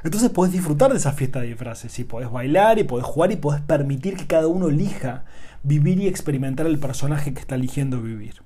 Entonces 0.03 0.29
podés 0.29 0.53
disfrutar 0.53 0.91
de 0.91 0.97
esa 0.97 1.11
fiesta 1.11 1.41
de 1.41 1.47
disfraces. 1.47 1.97
Y 1.99 2.03
podés 2.03 2.31
bailar 2.31 2.79
y 2.79 2.83
podés 2.83 3.05
jugar 3.05 3.31
y 3.31 3.35
podés 3.35 3.61
permitir 3.61 4.15
que 4.15 4.27
cada 4.27 4.47
uno 4.47 4.69
elija 4.69 5.25
vivir 5.63 5.99
y 5.99 6.07
experimentar 6.07 6.65
el 6.65 6.79
personaje 6.79 7.33
que 7.33 7.39
está 7.39 7.55
eligiendo 7.55 8.01
vivir. 8.01 8.41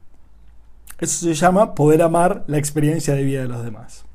Eso 1.00 1.26
se 1.26 1.34
llama 1.34 1.76
poder 1.76 2.02
amar 2.02 2.44
la 2.48 2.58
experiencia 2.58 3.14
de 3.14 3.24
vida 3.24 3.42
de 3.42 3.48
los 3.48 3.64
demás. 3.64 4.06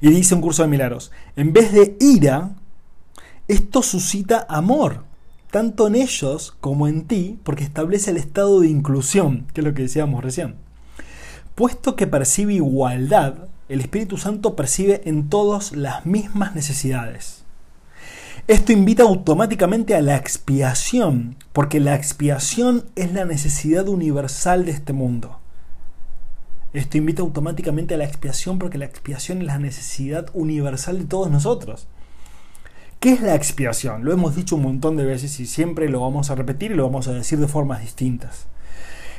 Y 0.00 0.10
dice 0.10 0.34
un 0.34 0.40
curso 0.40 0.62
de 0.62 0.68
milagros, 0.68 1.10
en 1.34 1.52
vez 1.52 1.72
de 1.72 1.96
ira, 2.00 2.50
esto 3.48 3.82
suscita 3.82 4.46
amor 4.48 5.04
tanto 5.50 5.86
en 5.86 5.94
ellos 5.94 6.54
como 6.60 6.86
en 6.86 7.06
ti, 7.06 7.38
porque 7.42 7.64
establece 7.64 8.10
el 8.10 8.18
estado 8.18 8.60
de 8.60 8.68
inclusión, 8.68 9.46
que 9.54 9.62
es 9.62 9.66
lo 9.66 9.72
que 9.74 9.82
decíamos 9.82 10.22
recién. 10.22 10.56
Puesto 11.54 11.96
que 11.96 12.06
percibe 12.06 12.52
igualdad, 12.52 13.48
el 13.68 13.80
Espíritu 13.80 14.16
Santo 14.16 14.54
percibe 14.56 15.02
en 15.04 15.28
todos 15.28 15.72
las 15.72 16.06
mismas 16.06 16.54
necesidades. 16.54 17.44
Esto 18.48 18.72
invita 18.72 19.02
automáticamente 19.02 19.96
a 19.96 20.00
la 20.00 20.16
expiación, 20.16 21.36
porque 21.52 21.80
la 21.80 21.96
expiación 21.96 22.84
es 22.94 23.12
la 23.12 23.24
necesidad 23.24 23.88
universal 23.88 24.64
de 24.64 24.70
este 24.70 24.92
mundo. 24.92 25.40
Esto 26.72 26.98
invita 26.98 27.22
automáticamente 27.22 27.94
a 27.94 27.96
la 27.96 28.04
expiación 28.04 28.58
porque 28.58 28.78
la 28.78 28.84
expiación 28.84 29.40
es 29.40 29.46
la 29.46 29.58
necesidad 29.58 30.28
universal 30.34 30.98
de 30.98 31.06
todos 31.06 31.30
nosotros. 31.30 31.88
¿Qué 33.00 33.14
es 33.14 33.20
la 33.20 33.34
expiación? 33.34 34.04
Lo 34.04 34.12
hemos 34.12 34.36
dicho 34.36 34.56
un 34.56 34.62
montón 34.62 34.96
de 34.96 35.04
veces 35.04 35.40
y 35.40 35.46
siempre 35.46 35.88
lo 35.88 36.00
vamos 36.00 36.30
a 36.30 36.34
repetir 36.34 36.72
y 36.72 36.74
lo 36.74 36.84
vamos 36.84 37.08
a 37.08 37.12
decir 37.12 37.38
de 37.38 37.48
formas 37.48 37.80
distintas. 37.80 38.46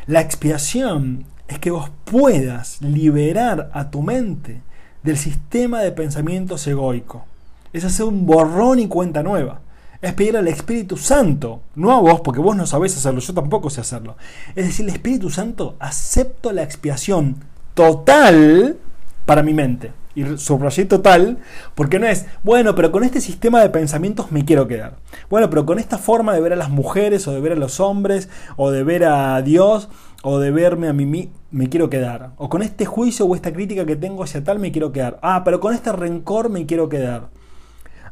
La 0.06 0.22
expiación 0.22 1.25
es 1.48 1.60
que 1.60 1.72
vos 1.72 1.89
puedas 2.06 2.82
liberar 2.82 3.70
a 3.74 3.89
tu 3.89 4.01
mente 4.01 4.62
del 5.04 5.18
sistema 5.18 5.82
de 5.82 5.92
pensamientos 5.92 6.68
egoico. 6.68 7.25
Es 7.74 7.86
hacer 7.86 8.06
un 8.06 8.25
borrón 8.25 8.80
y 8.80 8.88
cuenta 8.88 9.24
nueva. 9.24 9.62
Es 10.01 10.13
pedir 10.13 10.38
al 10.38 10.48
Espíritu 10.48 10.98
Santo, 10.98 11.62
no 11.75 11.92
a 11.92 12.00
vos, 12.00 12.22
porque 12.22 12.39
vos 12.39 12.56
no 12.56 12.68
sabés 12.68 12.96
hacerlo, 12.96 13.20
yo 13.20 13.34
tampoco 13.34 13.70
sé 13.70 13.82
hacerlo. 13.82 14.16
Es 14.56 14.66
decir, 14.66 14.86
el 14.86 14.94
Espíritu 14.94 15.30
Santo, 15.30 15.75
acepto 15.80 16.51
la 16.51 16.63
expiación 16.63 17.38
total 17.74 18.77
para 19.25 19.44
mi 19.44 19.54
mente 19.54 19.92
y 20.18 20.38
subrayé 20.38 20.86
total, 20.86 21.38
porque 21.75 22.00
no 22.00 22.08
es, 22.08 22.25
bueno, 22.42 22.74
pero 22.74 22.92
con 22.92 23.04
este 23.04 23.22
sistema 23.22 23.62
de 23.62 23.70
pensamientos 23.70 24.32
me 24.32 24.46
quiero 24.46 24.68
quedar. 24.68 24.96
Bueno, 25.30 25.48
pero 25.51 25.68
con 25.68 25.77
esta 25.77 26.00
forma 26.00 26.34
de 26.34 26.42
ver 26.42 26.54
a 26.54 26.56
las 26.56 26.72
mujeres, 26.72 27.27
o 27.27 27.34
de 27.34 27.39
ver 27.39 27.51
a 27.51 27.56
los 27.56 27.80
hombres, 27.80 28.27
o 28.56 28.72
de 28.72 28.84
ver 28.84 29.04
a 29.04 29.39
Dios, 29.44 29.89
o 30.24 30.39
de 30.39 30.51
verme 30.51 30.88
a 30.88 30.93
mí, 30.93 31.31
me 31.51 31.69
quiero 31.69 31.89
quedar. 31.89 32.31
O 32.38 32.50
con 32.50 32.62
este 32.62 32.86
juicio 32.86 33.25
o 33.25 33.36
esta 33.36 33.53
crítica 33.53 33.86
que 33.86 33.95
tengo 33.95 34.24
hacia 34.24 34.43
tal, 34.43 34.59
me 34.59 34.71
quiero 34.71 34.91
quedar. 34.91 35.19
Ah, 35.21 35.43
pero 35.45 35.59
con 35.59 35.74
este 35.74 35.91
rencor 35.91 36.50
me 36.50 36.65
quiero 36.65 36.89
quedar. 36.89 37.29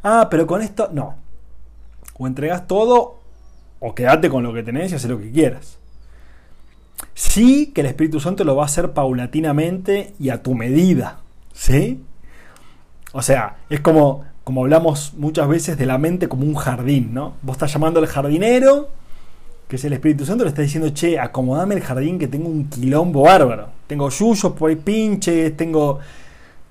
Ah, 0.03 0.27
pero 0.29 0.45
con 0.47 0.61
esto, 0.61 0.89
no. 0.93 1.15
O 2.17 2.27
entregas 2.27 2.67
todo, 2.67 3.19
o 3.79 3.95
quédate 3.95 4.29
con 4.29 4.43
lo 4.43 4.53
que 4.53 4.63
tenés 4.63 4.91
y 4.91 4.95
haces 4.95 5.09
lo 5.09 5.19
que 5.19 5.31
quieras. 5.31 5.79
Sí 7.13 7.71
que 7.73 7.81
el 7.81 7.87
Espíritu 7.87 8.19
Santo 8.19 8.43
lo 8.43 8.55
va 8.55 8.63
a 8.63 8.67
hacer 8.67 8.91
paulatinamente 8.91 10.13
y 10.19 10.29
a 10.29 10.41
tu 10.43 10.53
medida. 10.53 11.19
¿Sí? 11.53 12.03
O 13.13 13.21
sea, 13.21 13.57
es 13.69 13.79
como, 13.79 14.25
como 14.43 14.61
hablamos 14.61 15.13
muchas 15.15 15.47
veces 15.47 15.77
de 15.77 15.85
la 15.85 15.97
mente 15.97 16.27
como 16.27 16.45
un 16.45 16.55
jardín, 16.55 17.13
¿no? 17.13 17.33
Vos 17.41 17.55
estás 17.55 17.73
llamando 17.73 17.99
al 17.99 18.07
jardinero, 18.07 18.89
que 19.67 19.77
es 19.77 19.83
el 19.85 19.93
Espíritu 19.93 20.25
Santo, 20.25 20.43
le 20.43 20.49
está 20.49 20.61
diciendo, 20.61 20.89
che, 20.89 21.19
acomodame 21.19 21.75
el 21.75 21.81
jardín 21.81 22.19
que 22.19 22.27
tengo 22.27 22.49
un 22.49 22.69
quilombo 22.69 23.23
bárbaro. 23.23 23.69
Tengo 23.87 24.09
yuyos 24.09 24.53
por 24.53 24.69
ahí 24.69 24.75
pinches, 24.75 25.57
tengo, 25.57 25.99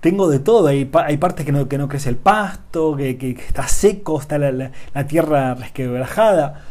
tengo 0.00 0.28
de 0.28 0.38
todo. 0.38 0.68
Hay, 0.68 0.88
hay 0.92 1.16
partes 1.16 1.44
que 1.44 1.52
no, 1.52 1.68
que 1.68 1.78
no 1.78 1.88
crece 1.88 2.08
el 2.08 2.16
pasto, 2.16 2.96
que, 2.96 3.18
que, 3.18 3.30
está 3.30 3.66
seco, 3.66 4.20
está 4.20 4.38
la, 4.38 4.52
la, 4.52 4.70
la 4.94 5.06
tierra 5.06 5.54
resquebrajada. 5.54 6.62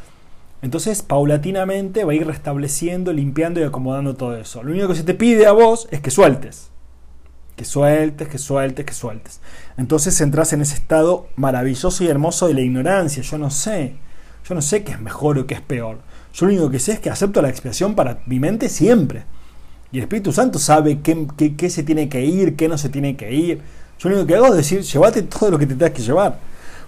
Entonces, 0.62 1.02
paulatinamente 1.02 2.06
va 2.06 2.14
a 2.14 2.16
ir 2.16 2.26
restableciendo, 2.26 3.12
limpiando 3.12 3.60
y 3.60 3.64
acomodando 3.64 4.16
todo 4.16 4.38
eso. 4.38 4.64
Lo 4.64 4.72
único 4.72 4.88
que 4.88 4.96
se 4.96 5.04
te 5.04 5.14
pide 5.14 5.46
a 5.46 5.52
vos 5.52 5.90
es 5.92 6.00
que 6.00 6.10
sueltes. 6.10 6.70
Que 7.58 7.66
sueltes, 7.66 8.30
que 8.30 8.38
sueltes, 8.38 8.86
que 8.86 8.94
sueltes. 8.94 9.42
Entonces 9.78 10.20
entras 10.22 10.54
en 10.54 10.62
ese 10.62 10.76
estado 10.76 11.28
maravilloso 11.36 12.04
y 12.04 12.08
hermoso 12.08 12.48
de 12.48 12.54
la 12.54 12.62
ignorancia. 12.62 13.22
Yo 13.22 13.38
no 13.38 13.50
sé. 13.50 13.98
Yo 14.48 14.56
no 14.56 14.62
sé 14.62 14.86
qué 14.86 14.94
es 14.94 15.02
mejor 15.02 15.38
o 15.38 15.46
qué 15.46 15.56
es 15.56 15.62
peor. 15.62 16.00
Yo 16.34 16.46
lo 16.46 16.52
único 16.52 16.70
que 16.70 16.80
sé 16.80 16.94
es 16.94 17.00
que 17.00 17.10
acepto 17.10 17.42
la 17.42 17.50
expiación 17.50 17.96
para 17.96 18.20
mi 18.26 18.40
mente 18.40 18.70
siempre. 18.70 19.26
Y 19.92 19.98
el 19.98 20.04
Espíritu 20.04 20.34
Santo 20.34 20.58
sabe 20.58 21.02
qué, 21.02 21.28
qué, 21.56 21.70
se 21.70 21.84
tiene 21.84 22.10
que 22.10 22.26
ir, 22.26 22.56
qué 22.56 22.68
no 22.68 22.78
se 22.78 22.90
tiene 22.90 23.16
que 23.16 23.32
ir. 23.32 23.62
Yo 24.00 24.10
lo 24.10 24.16
único 24.16 24.28
que 24.28 24.36
hago 24.36 24.48
es 24.48 24.56
decir, 24.56 24.82
llévate 24.82 25.22
todo 25.22 25.52
lo 25.52 25.60
que 25.60 25.68
te 25.68 25.76
tengas 25.76 25.92
que 25.92 26.02
llevar. 26.02 26.40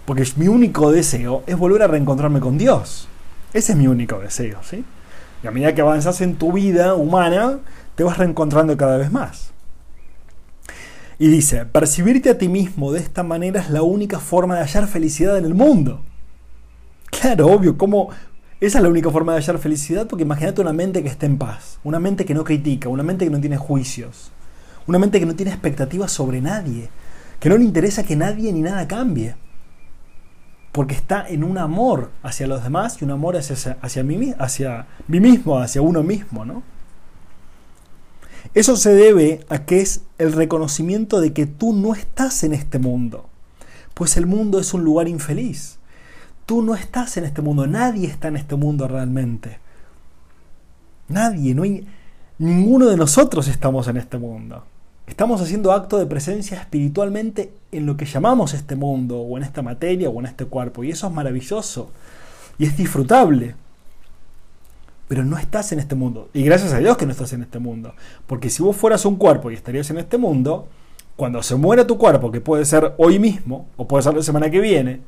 Porque 0.05 0.25
mi 0.37 0.47
único 0.47 0.91
deseo 0.91 1.43
es 1.45 1.55
volver 1.55 1.83
a 1.83 1.87
reencontrarme 1.87 2.39
con 2.39 2.57
Dios. 2.57 3.07
Ese 3.53 3.73
es 3.73 3.77
mi 3.77 3.87
único 3.87 4.19
deseo, 4.19 4.59
¿sí? 4.63 4.83
Y 5.43 5.47
a 5.47 5.51
medida 5.51 5.75
que 5.75 5.81
avanzas 5.81 6.21
en 6.21 6.35
tu 6.35 6.51
vida 6.51 6.95
humana, 6.95 7.59
te 7.93 8.03
vas 8.03 8.17
reencontrando 8.17 8.75
cada 8.75 8.97
vez 8.97 9.11
más. 9.11 9.51
Y 11.19 11.27
dice, 11.27 11.65
percibirte 11.65 12.31
a 12.31 12.37
ti 12.37 12.49
mismo 12.49 12.91
de 12.91 12.99
esta 12.99 13.23
manera 13.23 13.61
es 13.61 13.69
la 13.69 13.83
única 13.83 14.19
forma 14.19 14.55
de 14.55 14.61
hallar 14.61 14.87
felicidad 14.87 15.37
en 15.37 15.45
el 15.45 15.53
mundo. 15.53 16.01
Claro, 17.11 17.47
obvio, 17.47 17.77
¿cómo? 17.77 18.09
Esa 18.61 18.77
es 18.77 18.83
la 18.83 18.89
única 18.89 19.11
forma 19.11 19.33
de 19.33 19.39
hallar 19.39 19.59
felicidad 19.59 20.07
porque 20.07 20.23
imagínate 20.23 20.61
una 20.61 20.71
mente 20.71 21.03
que 21.03 21.09
esté 21.09 21.25
en 21.25 21.37
paz, 21.37 21.79
una 21.83 21.99
mente 21.99 22.23
que 22.23 22.33
no 22.33 22.45
critica, 22.45 22.87
una 22.87 23.03
mente 23.03 23.25
que 23.25 23.31
no 23.31 23.41
tiene 23.41 23.57
juicios, 23.57 24.31
una 24.87 24.97
mente 24.97 25.19
que 25.19 25.25
no 25.25 25.35
tiene 25.35 25.51
expectativas 25.51 26.11
sobre 26.11 26.39
nadie, 26.39 26.89
que 27.39 27.49
no 27.49 27.57
le 27.57 27.65
interesa 27.65 28.03
que 28.03 28.15
nadie 28.15 28.53
ni 28.53 28.61
nada 28.61 28.87
cambie, 28.87 29.35
porque 30.71 30.95
está 30.95 31.27
en 31.27 31.43
un 31.43 31.57
amor 31.57 32.11
hacia 32.23 32.47
los 32.47 32.63
demás 32.63 32.97
y 33.01 33.05
un 33.05 33.11
amor 33.11 33.35
hacia, 33.35 33.77
hacia, 33.81 34.03
mí, 34.03 34.33
hacia 34.39 34.87
mí 35.07 35.19
mismo, 35.19 35.59
hacia 35.59 35.81
uno 35.81 36.01
mismo, 36.01 36.45
¿no? 36.45 36.63
Eso 38.53 38.77
se 38.77 38.93
debe 38.93 39.41
a 39.49 39.65
que 39.65 39.81
es 39.81 40.03
el 40.17 40.31
reconocimiento 40.31 41.19
de 41.19 41.33
que 41.33 41.45
tú 41.45 41.73
no 41.73 41.93
estás 41.93 42.43
en 42.45 42.53
este 42.53 42.79
mundo, 42.79 43.27
pues 43.93 44.15
el 44.15 44.27
mundo 44.27 44.59
es 44.59 44.73
un 44.73 44.85
lugar 44.85 45.09
infeliz. 45.09 45.77
Tú 46.45 46.61
no 46.61 46.75
estás 46.75 47.17
en 47.17 47.25
este 47.25 47.41
mundo, 47.41 47.67
nadie 47.67 48.07
está 48.07 48.27
en 48.27 48.37
este 48.37 48.55
mundo 48.55 48.87
realmente. 48.87 49.59
Nadie, 51.07 51.55
no 51.55 51.63
hay 51.63 51.87
ninguno 52.37 52.87
de 52.87 52.97
nosotros 52.97 53.47
estamos 53.47 53.87
en 53.87 53.97
este 53.97 54.17
mundo. 54.17 54.63
Estamos 55.07 55.41
haciendo 55.41 55.71
acto 55.71 55.97
de 55.97 56.05
presencia 56.05 56.59
espiritualmente 56.59 57.53
en 57.71 57.85
lo 57.85 57.95
que 57.95 58.05
llamamos 58.05 58.53
este 58.53 58.75
mundo, 58.75 59.19
o 59.19 59.37
en 59.37 59.43
esta 59.43 59.61
materia, 59.61 60.09
o 60.09 60.19
en 60.19 60.25
este 60.25 60.45
cuerpo, 60.45 60.83
y 60.83 60.91
eso 60.91 61.07
es 61.07 61.13
maravilloso 61.13 61.91
y 62.57 62.65
es 62.65 62.77
disfrutable 62.77 63.55
pero 65.07 65.23
no 65.23 65.37
estás 65.37 65.71
en 65.71 65.79
este 65.79 65.95
mundo. 65.95 66.29
Y 66.33 66.43
gracias 66.43 66.73
a 66.73 66.79
Dios 66.79 66.97
que 66.97 67.05
no 67.05 67.11
estás 67.11 67.31
en 67.33 67.43
este 67.43 67.59
mundo. 67.59 67.93
Porque 68.25 68.49
si 68.49 68.63
vos 68.63 68.75
fueras 68.75 69.05
un 69.05 69.17
cuerpo 69.17 69.51
y 69.51 69.53
estarías 69.53 69.89
en 69.89 69.97
este 69.97 70.17
mundo, 70.17 70.67
cuando 71.15 71.43
se 71.43 71.55
muera 71.55 71.85
tu 71.85 71.97
cuerpo, 71.97 72.31
que 72.31 72.41
puede 72.41 72.65
ser 72.65 72.93
hoy 72.97 73.19
mismo, 73.19 73.67
o 73.77 73.87
puede 73.87 74.03
ser 74.03 74.15
la 74.15 74.23
semana 74.23 74.49
que 74.49 74.59
viene, 74.59 75.01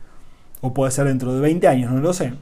o 0.62 0.74
puede 0.74 0.92
ser 0.92 1.08
dentro 1.08 1.34
de 1.34 1.42
20 1.42 1.68
años, 1.68 1.92
no 1.92 2.00
lo 2.00 2.14
sé, 2.14 2.34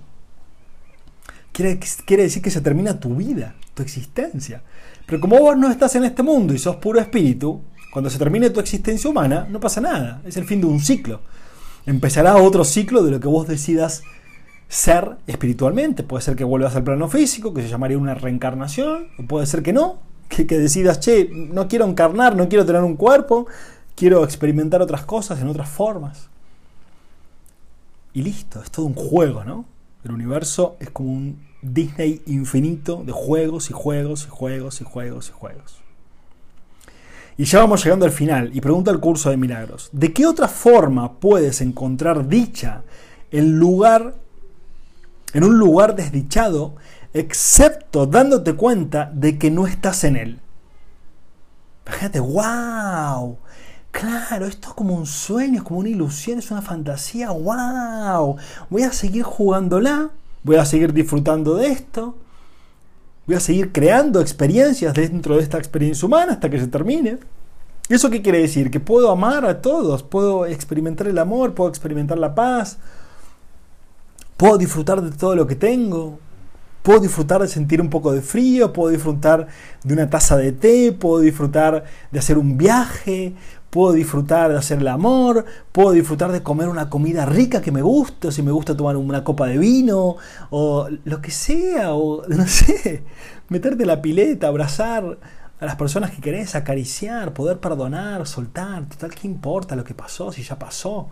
quiere, 1.51 1.79
quiere 2.05 2.23
decir 2.23 2.41
que 2.41 2.51
se 2.51 2.61
termina 2.61 2.99
tu 2.99 3.15
vida, 3.15 3.55
tu 3.73 3.81
existencia. 3.81 4.61
Pero 5.05 5.21
como 5.21 5.39
vos 5.39 5.57
no 5.57 5.69
estás 5.69 5.95
en 5.95 6.03
este 6.03 6.23
mundo 6.23 6.53
y 6.53 6.57
sos 6.57 6.77
puro 6.77 6.99
espíritu, 6.99 7.61
cuando 7.93 8.09
se 8.09 8.17
termine 8.17 8.49
tu 8.49 8.59
existencia 8.59 9.09
humana, 9.09 9.47
no 9.49 9.59
pasa 9.59 9.79
nada. 9.79 10.21
Es 10.25 10.35
el 10.35 10.45
fin 10.45 10.59
de 10.59 10.67
un 10.67 10.81
ciclo. 10.81 11.21
Empezará 11.85 12.35
otro 12.35 12.65
ciclo 12.65 13.03
de 13.03 13.11
lo 13.11 13.19
que 13.19 13.27
vos 13.27 13.47
decidas 13.47 14.03
ser 14.67 15.15
espiritualmente. 15.27 16.03
Puede 16.03 16.23
ser 16.23 16.35
que 16.35 16.43
vuelvas 16.43 16.75
al 16.75 16.83
plano 16.83 17.07
físico, 17.07 17.53
que 17.53 17.61
se 17.61 17.69
llamaría 17.69 17.97
una 17.97 18.15
reencarnación, 18.15 19.07
o 19.17 19.23
puede 19.23 19.45
ser 19.45 19.63
que 19.63 19.71
no, 19.71 19.99
que, 20.27 20.45
que, 20.45 20.57
decidas, 20.57 20.99
che, 20.99 21.29
no 21.31 21.69
quiero 21.69 21.85
encarnar, 21.85 22.35
no 22.35 22.49
quiero 22.49 22.65
tener 22.65 22.81
un 22.81 22.97
cuerpo, 22.97 23.47
quiero 23.95 24.23
experimentar 24.23 24.81
otras 24.81 25.05
cosas 25.05 25.39
en 25.39 25.47
otras 25.47 25.69
formas. 25.69 26.29
Y 28.15 28.23
listo, 28.23 28.61
es 28.63 28.71
todo 28.71 28.87
un 28.87 28.95
juego, 28.95 29.43
¿no? 29.43 29.65
El 30.03 30.11
universo 30.11 30.75
es 30.79 30.89
como 30.89 31.11
un 31.11 31.45
Disney 31.61 32.23
infinito 32.25 33.03
de 33.05 33.11
juegos 33.11 33.69
y 33.69 33.73
juegos 33.73 34.25
y 34.25 34.29
juegos 34.29 34.81
y 34.81 34.83
juegos 34.83 35.29
y 35.29 35.31
juegos. 35.31 35.77
Y 37.37 37.43
ya 37.43 37.59
vamos 37.59 37.83
llegando 37.83 38.05
al 38.05 38.11
final 38.11 38.49
y 38.53 38.61
pregunta 38.61 38.89
el 38.89 38.99
curso 38.99 39.29
de 39.29 39.37
milagros, 39.37 39.89
¿de 39.91 40.13
qué 40.13 40.25
otra 40.25 40.47
forma 40.47 41.19
puedes 41.19 41.61
encontrar 41.61 42.27
dicha 42.27 42.83
en 43.29 43.59
lugar 43.59 44.15
en 45.35 45.43
un 45.43 45.59
lugar 45.59 45.97
desdichado, 45.97 46.75
excepto 47.13 48.05
dándote 48.05 48.53
cuenta 48.53 49.11
de 49.13 49.37
que 49.37 49.51
no 49.51 49.67
estás 49.67 50.05
en 50.05 50.15
él. 50.15 50.39
Fíjate, 51.85 52.21
wow. 52.21 53.37
Claro, 53.99 54.45
esto 54.45 54.69
es 54.69 54.73
como 54.73 54.95
un 54.95 55.05
sueño, 55.05 55.57
es 55.57 55.63
como 55.63 55.79
una 55.79 55.89
ilusión, 55.89 56.39
es 56.39 56.51
una 56.51 56.61
fantasía. 56.61 57.31
¡Wow! 57.31 58.37
Voy 58.69 58.83
a 58.83 58.91
seguir 58.91 59.23
jugándola 59.23 60.11
voy 60.45 60.57
a 60.57 60.65
seguir 60.65 60.93
disfrutando 60.93 61.55
de 61.55 61.67
esto, 61.69 62.15
voy 63.25 63.35
a 63.35 63.39
seguir 63.39 63.71
creando 63.71 64.21
experiencias 64.21 64.93
dentro 64.93 65.35
de 65.35 65.41
esta 65.41 65.57
experiencia 65.57 66.05
humana 66.05 66.33
hasta 66.33 66.51
que 66.51 66.59
se 66.59 66.67
termine. 66.67 67.17
¿Y 67.89 67.95
eso 67.95 68.11
qué 68.11 68.21
quiere 68.21 68.41
decir? 68.41 68.69
Que 68.69 68.79
puedo 68.79 69.09
amar 69.11 69.43
a 69.45 69.61
todos, 69.61 70.03
puedo 70.03 70.45
experimentar 70.45 71.07
el 71.07 71.17
amor, 71.17 71.55
puedo 71.55 71.69
experimentar 71.69 72.19
la 72.19 72.35
paz, 72.35 72.77
puedo 74.37 74.57
disfrutar 74.59 75.01
de 75.01 75.09
todo 75.17 75.35
lo 75.35 75.47
que 75.47 75.55
tengo, 75.55 76.19
puedo 76.83 76.99
disfrutar 76.99 77.41
de 77.41 77.47
sentir 77.47 77.81
un 77.81 77.89
poco 77.89 78.13
de 78.13 78.21
frío, 78.21 78.71
puedo 78.71 78.91
disfrutar 78.91 79.47
de 79.83 79.93
una 79.95 80.11
taza 80.11 80.37
de 80.37 80.51
té, 80.51 80.91
puedo 80.91 81.21
disfrutar 81.21 81.85
de 82.11 82.19
hacer 82.19 82.37
un 82.37 82.55
viaje, 82.55 83.33
puedo 83.75 83.91
disfrutar 83.91 84.53
de 84.53 84.57
hacer 84.57 84.79
el 84.79 84.87
amor, 84.87 85.43
puedo 85.73 85.91
disfrutar 85.91 86.31
de 86.31 86.41
comer 86.41 86.69
una 86.69 86.89
comida 86.89 87.25
rica 87.25 87.61
que 87.61 87.73
me 87.73 87.81
guste, 87.81 88.29
o 88.29 88.31
si 88.31 88.41
me 88.41 88.53
gusta 88.53 88.77
tomar 88.77 88.95
una 88.95 89.25
copa 89.25 89.47
de 89.47 89.57
vino, 89.57 90.15
o 90.49 90.87
lo 91.03 91.21
que 91.21 91.29
sea, 91.29 91.93
o 91.93 92.25
no 92.29 92.47
sé, 92.47 93.03
meterte 93.49 93.85
la 93.85 94.01
pileta, 94.01 94.47
abrazar 94.47 95.17
a 95.59 95.65
las 95.65 95.75
personas 95.75 96.11
que 96.11 96.21
querés, 96.21 96.55
acariciar, 96.55 97.33
poder 97.33 97.59
perdonar, 97.59 98.25
soltar, 98.25 98.85
total, 98.85 99.13
¿qué 99.13 99.27
importa 99.27 99.75
lo 99.75 99.83
que 99.83 99.93
pasó? 99.93 100.31
Si 100.31 100.41
ya 100.41 100.57
pasó. 100.57 101.09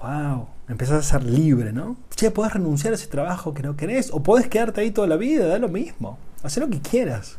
¡Wow! 0.00 0.48
Empezás 0.66 1.00
a 1.00 1.02
ser 1.02 1.24
libre, 1.24 1.74
¿no? 1.74 1.98
Che, 2.16 2.30
podés 2.30 2.54
renunciar 2.54 2.94
a 2.94 2.96
ese 2.96 3.08
trabajo 3.08 3.52
que 3.52 3.62
no 3.62 3.76
querés, 3.76 4.10
o 4.14 4.22
podés 4.22 4.48
quedarte 4.48 4.80
ahí 4.80 4.92
toda 4.92 5.08
la 5.08 5.16
vida, 5.16 5.46
da 5.46 5.58
lo 5.58 5.68
mismo. 5.68 6.16
Haz 6.42 6.56
lo 6.56 6.70
que 6.70 6.80
quieras. 6.80 7.36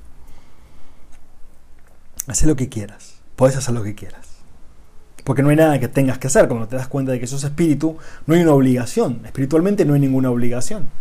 Haz 2.28 2.44
lo 2.44 2.56
que 2.56 2.70
quieras. 2.70 3.21
Podés 3.42 3.58
hacer 3.58 3.74
lo 3.74 3.82
que 3.82 3.96
quieras. 3.96 4.28
Porque 5.24 5.42
no 5.42 5.50
hay 5.50 5.56
nada 5.56 5.80
que 5.80 5.88
tengas 5.88 6.20
que 6.20 6.28
hacer. 6.28 6.48
Cuando 6.48 6.68
te 6.68 6.76
das 6.76 6.88
cuenta 6.88 7.12
de 7.12 7.20
que 7.20 7.26
sos 7.26 7.44
espíritu, 7.44 7.98
no 8.28 8.36
hay 8.36 8.44
una 8.44 8.54
obligación. 8.54 9.22
Espiritualmente 9.26 9.84
no 9.84 9.96
hay 9.96 10.00
ninguna 10.00 10.30
obligación. 10.30 10.92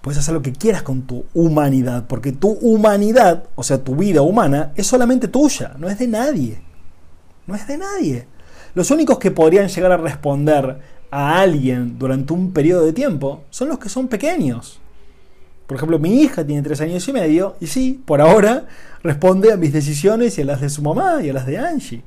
Puedes 0.00 0.20
hacer 0.20 0.32
lo 0.32 0.42
que 0.42 0.52
quieras 0.52 0.84
con 0.84 1.08
tu 1.08 1.24
humanidad, 1.34 2.06
porque 2.06 2.30
tu 2.30 2.50
humanidad, 2.50 3.48
o 3.56 3.64
sea, 3.64 3.82
tu 3.82 3.96
vida 3.96 4.22
humana, 4.22 4.70
es 4.76 4.86
solamente 4.86 5.26
tuya, 5.26 5.72
no 5.76 5.90
es 5.90 5.98
de 5.98 6.06
nadie. 6.06 6.62
No 7.48 7.56
es 7.56 7.66
de 7.66 7.76
nadie. 7.76 8.28
Los 8.76 8.92
únicos 8.92 9.18
que 9.18 9.32
podrían 9.32 9.66
llegar 9.66 9.90
a 9.90 9.96
responder 9.96 10.78
a 11.10 11.40
alguien 11.40 11.98
durante 11.98 12.32
un 12.32 12.52
periodo 12.52 12.86
de 12.86 12.92
tiempo 12.92 13.42
son 13.50 13.70
los 13.70 13.80
que 13.80 13.88
son 13.88 14.06
pequeños. 14.06 14.80
Por 15.66 15.76
ejemplo, 15.76 15.98
mi 15.98 16.20
hija 16.20 16.44
tiene 16.44 16.62
tres 16.62 16.80
años 16.80 17.06
y 17.08 17.12
medio 17.12 17.56
y 17.60 17.66
sí, 17.66 18.02
por 18.04 18.20
ahora 18.20 18.66
responde 19.02 19.52
a 19.52 19.56
mis 19.56 19.72
decisiones 19.72 20.36
y 20.38 20.42
a 20.42 20.44
las 20.44 20.60
de 20.60 20.68
su 20.68 20.82
mamá 20.82 21.22
y 21.22 21.30
a 21.30 21.32
las 21.32 21.46
de 21.46 21.58
Angie 21.58 22.02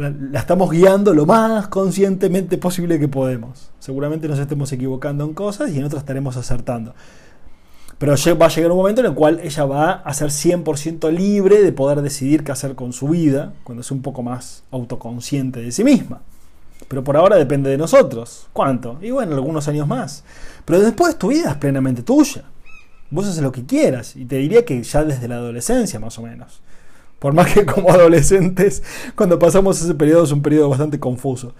la, 0.00 0.40
estamos 0.40 0.70
guiando 0.70 1.14
lo 1.14 1.26
más 1.26 1.68
conscientemente 1.68 2.58
posible 2.58 2.98
que 2.98 3.08
podemos. 3.08 3.70
Seguramente 3.78 4.28
nos 4.28 4.38
estemos 4.38 4.72
equivocando 4.72 5.24
en 5.24 5.34
cosas 5.34 5.70
y 5.70 5.78
en 5.78 5.84
otras 5.84 6.02
estaremos 6.02 6.36
acertando. 6.36 6.94
Pero 7.98 8.14
va 8.38 8.46
a 8.46 8.48
llegar 8.48 8.70
un 8.70 8.78
momento 8.78 9.02
en 9.02 9.08
el 9.08 9.14
cual 9.14 9.40
ella 9.42 9.64
va 9.66 9.92
a 9.92 10.14
ser 10.14 10.28
100% 10.28 11.12
libre 11.12 11.62
de 11.62 11.70
poder 11.70 12.00
decidir 12.00 12.44
qué 12.44 12.52
hacer 12.52 12.74
con 12.74 12.94
su 12.94 13.08
vida, 13.08 13.52
cuando 13.62 13.82
es 13.82 13.90
un 13.90 14.00
poco 14.00 14.22
más 14.22 14.62
autoconsciente 14.70 15.60
de 15.60 15.70
sí 15.70 15.84
misma. 15.84 16.22
Pero 16.88 17.04
por 17.04 17.16
ahora 17.16 17.36
depende 17.36 17.70
de 17.70 17.78
nosotros. 17.78 18.48
¿Cuánto? 18.52 18.98
Y 19.00 19.10
bueno, 19.10 19.34
algunos 19.34 19.68
años 19.68 19.86
más. 19.86 20.24
Pero 20.64 20.80
después 20.80 21.18
tu 21.18 21.28
vida 21.28 21.50
es 21.50 21.56
plenamente 21.56 22.02
tuya. 22.02 22.44
Vos 23.10 23.26
haces 23.26 23.42
lo 23.42 23.52
que 23.52 23.64
quieras. 23.64 24.16
Y 24.16 24.24
te 24.24 24.36
diría 24.36 24.64
que 24.64 24.82
ya 24.82 25.04
desde 25.04 25.28
la 25.28 25.36
adolescencia, 25.36 26.00
más 26.00 26.18
o 26.18 26.22
menos. 26.22 26.60
Por 27.18 27.34
más 27.34 27.52
que 27.52 27.66
como 27.66 27.90
adolescentes, 27.92 28.82
cuando 29.14 29.38
pasamos 29.38 29.80
ese 29.80 29.94
periodo 29.94 30.24
es 30.24 30.32
un 30.32 30.42
periodo 30.42 30.68
bastante 30.68 30.98
confuso. 30.98 31.54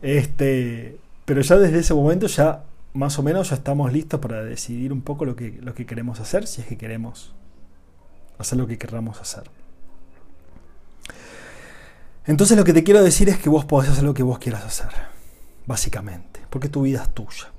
Este, 0.00 0.98
pero 1.24 1.40
ya 1.42 1.56
desde 1.58 1.78
ese 1.78 1.94
momento 1.94 2.26
ya 2.26 2.64
más 2.94 3.18
o 3.18 3.22
menos 3.22 3.50
ya 3.50 3.56
estamos 3.56 3.92
listos 3.92 4.20
para 4.20 4.42
decidir 4.42 4.92
un 4.92 5.02
poco 5.02 5.24
lo 5.24 5.36
que, 5.36 5.58
lo 5.62 5.74
que 5.74 5.86
queremos 5.86 6.20
hacer, 6.20 6.46
si 6.46 6.60
es 6.60 6.66
que 6.66 6.76
queremos 6.76 7.32
hacer 8.38 8.58
lo 8.58 8.66
que 8.66 8.78
querramos 8.78 9.20
hacer. 9.20 9.44
Entonces 12.26 12.56
lo 12.56 12.64
que 12.64 12.72
te 12.72 12.84
quiero 12.84 13.02
decir 13.02 13.28
es 13.28 13.38
que 13.38 13.48
vos 13.50 13.64
podés 13.64 13.90
hacer 13.90 14.04
lo 14.04 14.14
que 14.14 14.22
vos 14.22 14.38
quieras 14.38 14.64
hacer, 14.64 14.90
básicamente, 15.66 16.40
porque 16.50 16.68
tu 16.68 16.82
vida 16.82 17.02
es 17.02 17.14
tuya. 17.14 17.52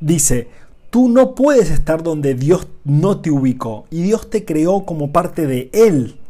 Dice, 0.00 0.48
Tú 0.92 1.08
no 1.08 1.34
puedes 1.34 1.70
estar 1.70 2.02
donde 2.02 2.34
Dios 2.34 2.68
no 2.84 3.22
te 3.22 3.30
ubicó 3.30 3.86
y 3.88 4.02
Dios 4.02 4.28
te 4.28 4.44
creó 4.44 4.84
como 4.84 5.10
parte 5.10 5.46
de 5.46 5.70
Él. 5.72 6.20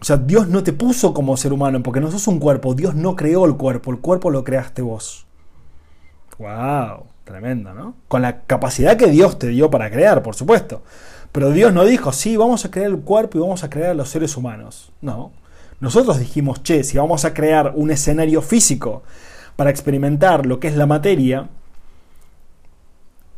O 0.00 0.04
sea, 0.04 0.16
Dios 0.16 0.48
no 0.48 0.62
te 0.62 0.72
puso 0.72 1.12
como 1.12 1.36
ser 1.36 1.52
humano 1.52 1.82
porque 1.82 2.00
no 2.00 2.10
sos 2.10 2.26
un 2.26 2.38
cuerpo. 2.38 2.74
Dios 2.74 2.94
no 2.94 3.16
creó 3.16 3.44
el 3.44 3.54
cuerpo, 3.58 3.90
el 3.90 3.98
cuerpo 3.98 4.30
lo 4.30 4.44
creaste 4.44 4.80
vos. 4.80 5.26
¡Wow! 6.38 7.04
Tremendo, 7.24 7.74
¿no? 7.74 7.94
Con 8.08 8.22
la 8.22 8.44
capacidad 8.44 8.96
que 8.96 9.08
Dios 9.08 9.38
te 9.38 9.48
dio 9.48 9.70
para 9.70 9.90
crear, 9.90 10.22
por 10.22 10.36
supuesto. 10.36 10.80
Pero 11.30 11.50
Dios 11.50 11.74
no 11.74 11.84
dijo, 11.84 12.12
sí, 12.12 12.38
vamos 12.38 12.64
a 12.64 12.70
crear 12.70 12.90
el 12.90 13.00
cuerpo 13.00 13.36
y 13.36 13.42
vamos 13.42 13.62
a 13.62 13.68
crear 13.68 13.90
a 13.90 13.94
los 13.94 14.08
seres 14.08 14.38
humanos. 14.38 14.90
No. 15.02 15.32
Nosotros 15.82 16.20
dijimos, 16.20 16.62
che, 16.62 16.84
si 16.84 16.96
vamos 16.96 17.24
a 17.24 17.34
crear 17.34 17.72
un 17.74 17.90
escenario 17.90 18.40
físico 18.40 19.02
para 19.56 19.68
experimentar 19.68 20.46
lo 20.46 20.60
que 20.60 20.68
es 20.68 20.76
la 20.76 20.86
materia, 20.86 21.48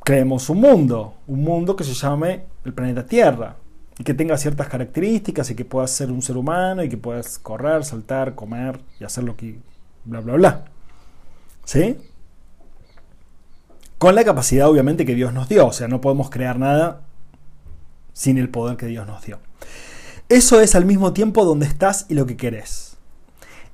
creemos 0.04 0.50
un 0.50 0.60
mundo, 0.60 1.14
un 1.26 1.42
mundo 1.42 1.74
que 1.74 1.84
se 1.84 1.94
llame 1.94 2.44
el 2.66 2.74
planeta 2.74 3.06
Tierra 3.06 3.56
y 3.98 4.04
que 4.04 4.12
tenga 4.12 4.36
ciertas 4.36 4.68
características 4.68 5.50
y 5.50 5.54
que 5.54 5.64
pueda 5.64 5.86
ser 5.86 6.12
un 6.12 6.20
ser 6.20 6.36
humano 6.36 6.84
y 6.84 6.90
que 6.90 6.98
puedas 6.98 7.38
correr, 7.38 7.82
saltar, 7.82 8.34
comer 8.34 8.78
y 9.00 9.04
hacer 9.04 9.24
lo 9.24 9.38
que 9.38 9.58
bla 10.04 10.20
bla 10.20 10.34
bla. 10.34 10.64
¿Sí? 11.64 11.96
Con 13.96 14.14
la 14.14 14.22
capacidad 14.22 14.68
obviamente 14.68 15.06
que 15.06 15.14
Dios 15.14 15.32
nos 15.32 15.48
dio, 15.48 15.68
o 15.68 15.72
sea, 15.72 15.88
no 15.88 16.02
podemos 16.02 16.28
crear 16.28 16.58
nada 16.58 17.00
sin 18.12 18.36
el 18.36 18.50
poder 18.50 18.76
que 18.76 18.84
Dios 18.84 19.06
nos 19.06 19.24
dio. 19.24 19.38
Eso 20.28 20.60
es 20.60 20.74
al 20.74 20.86
mismo 20.86 21.12
tiempo 21.12 21.44
donde 21.44 21.66
estás 21.66 22.06
y 22.08 22.14
lo 22.14 22.26
que 22.26 22.36
querés. 22.36 22.96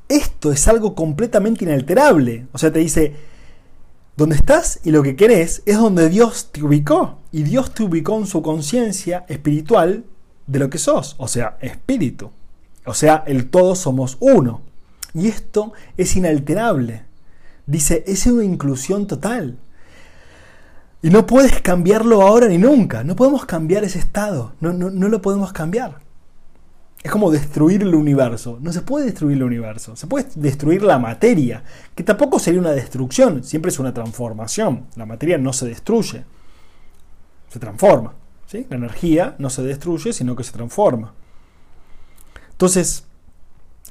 Esto 0.09 0.51
es 0.51 0.67
algo 0.67 0.95
completamente 0.95 1.65
inalterable. 1.65 2.49
O 2.53 2.59
sea, 2.59 2.73
te 2.73 2.81
dice, 2.81 3.15
donde 4.17 4.37
estás 4.37 4.81
y 4.85 4.91
lo 4.91 5.03
que 5.03 5.17
querés 5.17 5.63
es 5.65 5.79
donde 5.79 6.09
Dios 6.09 6.51
te 6.53 6.63
ubicó. 6.63 7.19
Y 7.33 7.45
Dios 7.45 7.73
te 7.73 7.85
ubicó 7.85 8.19
en 8.19 8.27
su 8.27 8.43
conciencia 8.43 9.25
espiritual 9.29 10.05
de 10.47 10.59
lo 10.59 10.69
que 10.69 10.79
sos, 10.79 11.15
o 11.19 11.29
sea, 11.29 11.57
espíritu. 11.61 12.31
O 12.85 12.93
sea, 12.93 13.23
el 13.27 13.49
todo 13.49 13.77
somos 13.77 14.17
uno. 14.21 14.63
Y 15.15 15.29
esto 15.29 15.73
es 15.97 16.17
inalterable. 16.17 17.05
Dice, 17.67 18.03
es 18.07 18.27
una 18.27 18.45
inclusión 18.45 19.07
total. 19.07 19.59
Y 21.03 21.11
no 21.11 21.27
puedes 21.27 21.63
cambiarlo 21.63 22.23
ahora 22.23 22.49
ni 22.49 22.59
nunca. 22.59 23.05
No 23.05 23.17
podemos 23.17 23.47
cambiar 23.47 23.85
ese 23.85 24.01
estado. 24.01 24.53
No, 24.61 24.73
no, 24.73 24.91
no 24.91 25.09
lo 25.09 25.23
podemos 25.23 25.53
cambiar. 25.53 26.01
Es 27.03 27.11
como 27.11 27.31
destruir 27.31 27.83
el 27.83 27.95
universo. 27.95 28.59
No 28.61 28.73
se 28.73 28.83
puede 28.83 29.07
destruir 29.07 29.37
el 29.37 29.43
universo. 29.43 29.97
Se 29.97 30.07
puede 30.07 30.27
destruir 30.35 30.83
la 30.83 30.99
materia, 30.99 31.65
que 31.95 32.03
tampoco 32.03 32.39
sería 32.39 32.61
una 32.61 32.73
destrucción, 32.73 33.43
siempre 33.43 33.71
es 33.71 33.79
una 33.79 33.95
transformación. 33.95 34.87
La 34.97 35.07
materia 35.07 35.39
no 35.39 35.53
se 35.53 35.67
destruye, 35.67 36.25
se 37.49 37.59
transforma. 37.59 38.15
¿sí? 38.47 38.67
La 38.69 38.77
energía 38.77 39.35
no 39.39 39.49
se 39.49 39.63
destruye, 39.63 40.13
sino 40.13 40.37
que 40.37 40.45
se 40.45 40.53
transforma. 40.53 41.15
Entonces, 42.51 43.07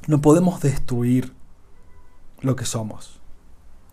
no 0.06 0.20
podemos 0.20 0.60
destruir 0.60 1.32
lo 2.40 2.54
que 2.54 2.64
somos. 2.64 3.20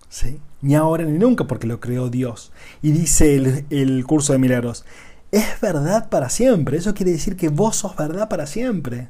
¿sí? 0.09 0.39
Ni 0.61 0.75
ahora 0.75 1.05
ni 1.05 1.17
nunca, 1.17 1.47
porque 1.47 1.65
lo 1.65 1.79
creó 1.79 2.09
Dios. 2.09 2.51
Y 2.83 2.91
dice 2.91 3.35
el, 3.35 3.65
el 3.71 4.05
curso 4.05 4.33
de 4.33 4.39
milagros, 4.39 4.85
es 5.31 5.59
verdad 5.61 6.09
para 6.09 6.29
siempre. 6.29 6.77
Eso 6.77 6.93
quiere 6.93 7.11
decir 7.11 7.35
que 7.35 7.49
vos 7.49 7.77
sos 7.77 7.95
verdad 7.95 8.29
para 8.29 8.47
siempre. 8.47 9.09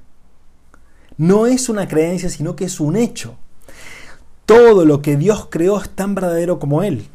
No 1.17 1.47
es 1.47 1.69
una 1.69 1.87
creencia, 1.87 2.29
sino 2.29 2.55
que 2.55 2.65
es 2.65 2.79
un 2.79 2.95
hecho. 2.95 3.35
Todo 4.45 4.85
lo 4.85 5.01
que 5.01 5.17
Dios 5.17 5.47
creó 5.49 5.81
es 5.81 5.89
tan 5.89 6.15
verdadero 6.15 6.59
como 6.59 6.83
Él. 6.83 7.07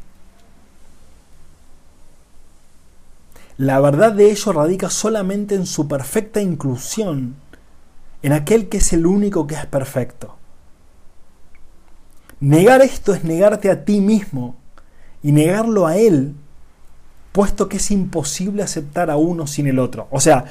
La 3.56 3.80
verdad 3.80 4.12
de 4.12 4.30
ello 4.30 4.52
radica 4.52 4.90
solamente 4.90 5.54
en 5.54 5.66
su 5.66 5.86
perfecta 5.86 6.40
inclusión, 6.40 7.36
en 8.22 8.32
aquel 8.32 8.68
que 8.68 8.78
es 8.78 8.92
el 8.92 9.06
único 9.06 9.46
que 9.46 9.54
es 9.54 9.66
perfecto. 9.66 10.36
Negar 12.40 12.82
esto 12.82 13.14
es 13.14 13.22
negarte 13.22 13.70
a 13.70 13.84
ti 13.84 14.00
mismo 14.00 14.56
y 15.22 15.30
negarlo 15.30 15.86
a 15.86 15.96
Él 15.96 16.34
puesto 17.32 17.68
que 17.68 17.78
es 17.78 17.90
imposible 17.90 18.62
aceptar 18.62 19.10
a 19.10 19.16
uno 19.16 19.46
sin 19.46 19.66
el 19.66 19.78
otro. 19.78 20.06
O 20.10 20.20
sea, 20.20 20.44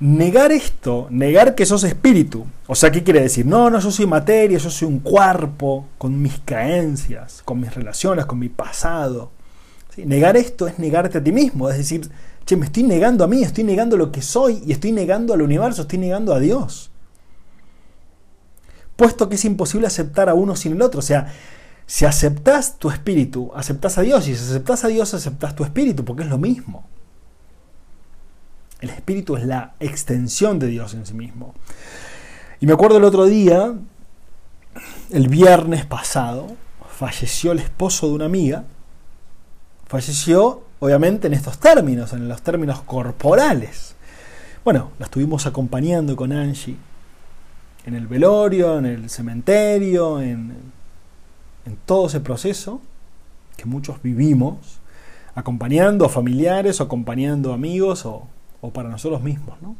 negar 0.00 0.52
esto, 0.52 1.08
negar 1.10 1.56
que 1.56 1.66
sos 1.66 1.82
espíritu, 1.84 2.46
o 2.68 2.74
sea, 2.74 2.90
¿qué 2.90 3.02
quiere 3.02 3.20
decir? 3.20 3.44
No, 3.44 3.68
no, 3.68 3.80
yo 3.80 3.90
soy 3.90 4.06
materia, 4.06 4.58
yo 4.58 4.70
soy 4.70 4.86
un 4.86 5.00
cuerpo, 5.00 5.88
con 5.98 6.22
mis 6.22 6.40
creencias, 6.44 7.42
con 7.44 7.60
mis 7.60 7.74
relaciones, 7.74 8.24
con 8.24 8.38
mi 8.38 8.48
pasado. 8.48 9.32
Negar 9.96 10.36
esto 10.36 10.68
es 10.68 10.78
negarte 10.78 11.18
a 11.18 11.24
ti 11.24 11.32
mismo, 11.32 11.68
es 11.68 11.76
decir, 11.76 12.08
che, 12.44 12.56
me 12.56 12.66
estoy 12.66 12.84
negando 12.84 13.24
a 13.24 13.26
mí, 13.26 13.42
estoy 13.42 13.64
negando 13.64 13.96
lo 13.96 14.12
que 14.12 14.22
soy 14.22 14.62
y 14.64 14.70
estoy 14.70 14.92
negando 14.92 15.34
al 15.34 15.42
universo, 15.42 15.82
estoy 15.82 15.98
negando 15.98 16.32
a 16.32 16.38
Dios. 16.38 16.92
Puesto 18.94 19.28
que 19.28 19.34
es 19.34 19.44
imposible 19.44 19.88
aceptar 19.88 20.28
a 20.28 20.34
uno 20.34 20.54
sin 20.54 20.72
el 20.72 20.82
otro, 20.82 21.00
o 21.00 21.02
sea, 21.02 21.32
Si 21.88 22.04
aceptás 22.04 22.78
tu 22.78 22.90
espíritu, 22.90 23.50
aceptás 23.54 23.96
a 23.96 24.02
Dios. 24.02 24.28
Y 24.28 24.36
si 24.36 24.44
aceptás 24.44 24.84
a 24.84 24.88
Dios, 24.88 25.14
aceptás 25.14 25.56
tu 25.56 25.64
espíritu, 25.64 26.04
porque 26.04 26.22
es 26.22 26.28
lo 26.28 26.36
mismo. 26.36 26.86
El 28.82 28.90
espíritu 28.90 29.36
es 29.36 29.46
la 29.46 29.72
extensión 29.80 30.58
de 30.58 30.66
Dios 30.66 30.92
en 30.92 31.06
sí 31.06 31.14
mismo. 31.14 31.54
Y 32.60 32.66
me 32.66 32.74
acuerdo 32.74 32.98
el 32.98 33.04
otro 33.04 33.24
día, 33.24 33.72
el 35.08 35.28
viernes 35.28 35.86
pasado, 35.86 36.48
falleció 36.90 37.52
el 37.52 37.58
esposo 37.58 38.06
de 38.08 38.12
una 38.12 38.26
amiga. 38.26 38.64
Falleció, 39.86 40.64
obviamente, 40.80 41.28
en 41.28 41.32
estos 41.32 41.58
términos, 41.58 42.12
en 42.12 42.28
los 42.28 42.42
términos 42.42 42.82
corporales. 42.82 43.96
Bueno, 44.62 44.90
la 44.98 45.06
estuvimos 45.06 45.46
acompañando 45.46 46.14
con 46.16 46.32
Angie 46.32 46.76
en 47.86 47.94
el 47.94 48.06
velorio, 48.06 48.78
en 48.78 48.84
el 48.84 49.08
cementerio, 49.08 50.20
en, 50.20 50.76
en 51.68 51.76
todo 51.76 52.06
ese 52.06 52.20
proceso 52.20 52.80
que 53.56 53.64
muchos 53.66 54.02
vivimos, 54.02 54.80
acompañando 55.34 56.04
a 56.04 56.08
familiares 56.08 56.80
o 56.80 56.84
acompañando 56.84 57.52
amigos 57.52 58.04
o, 58.06 58.26
o 58.60 58.70
para 58.70 58.88
nosotros 58.88 59.22
mismos, 59.22 59.60
¿no? 59.62 59.76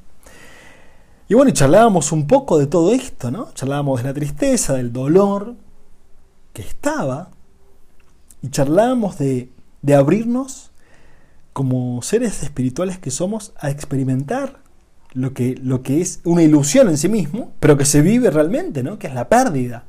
Y 1.29 1.35
bueno, 1.35 1.51
charlábamos 1.51 2.11
un 2.11 2.27
poco 2.27 2.59
de 2.59 2.67
todo 2.67 2.93
esto, 2.93 3.31
¿no? 3.31 3.53
Charlábamos 3.53 4.03
de 4.03 4.09
la 4.09 4.15
tristeza, 4.15 4.75
del 4.75 4.93
dolor 4.93 5.57
que 6.55 6.63
estaba, 6.63 7.31
y 8.41 8.49
charlábamos 8.49 9.19
de, 9.19 9.51
de 9.83 9.95
abrirnos 9.95 10.71
como 11.53 12.01
seres 12.03 12.43
espirituales 12.43 12.99
que 12.99 13.11
somos 13.11 13.53
a 13.59 13.71
experimentar 13.71 14.61
lo 15.13 15.35
que, 15.35 15.59
lo 15.63 15.83
que 15.83 16.01
es 16.01 16.21
una 16.25 16.43
ilusión 16.43 16.89
en 16.89 16.97
sí 16.97 17.09
mismo, 17.09 17.53
pero 17.61 17.77
que 17.77 17.85
se 17.85 18.01
vive 18.01 18.31
realmente, 18.31 18.83
¿no? 18.83 18.99
Que 18.99 19.09
es 19.09 19.15
la 19.15 19.29
pérdida. 19.29 19.85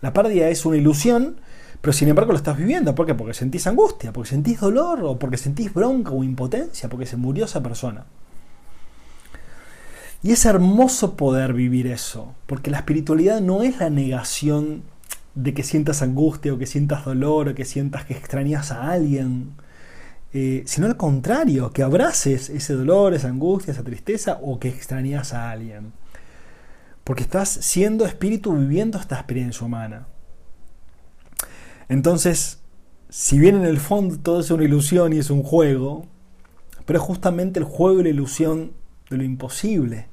La 0.00 0.12
pérdida 0.12 0.48
es 0.48 0.64
una 0.66 0.76
ilusión, 0.76 1.36
pero 1.80 1.92
sin 1.92 2.08
embargo 2.08 2.32
lo 2.32 2.38
estás 2.38 2.56
viviendo. 2.56 2.94
¿Por 2.94 3.06
qué? 3.06 3.14
Porque 3.14 3.34
sentís 3.34 3.66
angustia, 3.66 4.12
porque 4.12 4.30
sentís 4.30 4.60
dolor, 4.60 5.00
o 5.02 5.18
porque 5.18 5.36
sentís 5.36 5.72
bronca 5.72 6.10
o 6.10 6.24
impotencia, 6.24 6.88
porque 6.88 7.06
se 7.06 7.16
murió 7.16 7.44
esa 7.44 7.62
persona. 7.62 8.06
Y 10.22 10.32
es 10.32 10.44
hermoso 10.44 11.16
poder 11.16 11.52
vivir 11.52 11.86
eso, 11.86 12.34
porque 12.46 12.70
la 12.70 12.78
espiritualidad 12.78 13.40
no 13.40 13.62
es 13.62 13.78
la 13.78 13.90
negación 13.90 14.82
de 15.34 15.54
que 15.54 15.62
sientas 15.62 16.02
angustia 16.02 16.54
o 16.54 16.58
que 16.58 16.66
sientas 16.66 17.04
dolor 17.04 17.50
o 17.50 17.54
que 17.54 17.64
sientas 17.64 18.06
que 18.06 18.14
extrañas 18.14 18.72
a 18.72 18.90
alguien, 18.90 19.52
eh, 20.32 20.64
sino 20.66 20.86
al 20.86 20.96
contrario, 20.96 21.70
que 21.70 21.82
abraces 21.82 22.50
ese 22.50 22.74
dolor, 22.74 23.14
esa 23.14 23.28
angustia, 23.28 23.72
esa 23.72 23.84
tristeza 23.84 24.38
o 24.42 24.58
que 24.58 24.68
extrañas 24.68 25.32
a 25.32 25.50
alguien. 25.50 25.92
Porque 27.06 27.22
estás 27.22 27.48
siendo 27.48 28.04
espíritu 28.04 28.52
viviendo 28.52 28.98
esta 28.98 29.14
experiencia 29.14 29.64
humana. 29.64 30.08
Entonces, 31.88 32.58
si 33.08 33.38
bien 33.38 33.54
en 33.54 33.64
el 33.64 33.78
fondo 33.78 34.18
todo 34.18 34.40
es 34.40 34.50
una 34.50 34.64
ilusión 34.64 35.12
y 35.12 35.18
es 35.18 35.30
un 35.30 35.44
juego, 35.44 36.06
pero 36.84 36.98
es 36.98 37.04
justamente 37.04 37.60
el 37.60 37.64
juego 37.64 38.00
y 38.00 38.02
la 38.02 38.08
ilusión 38.08 38.72
de 39.08 39.18
lo 39.18 39.22
imposible, 39.22 40.08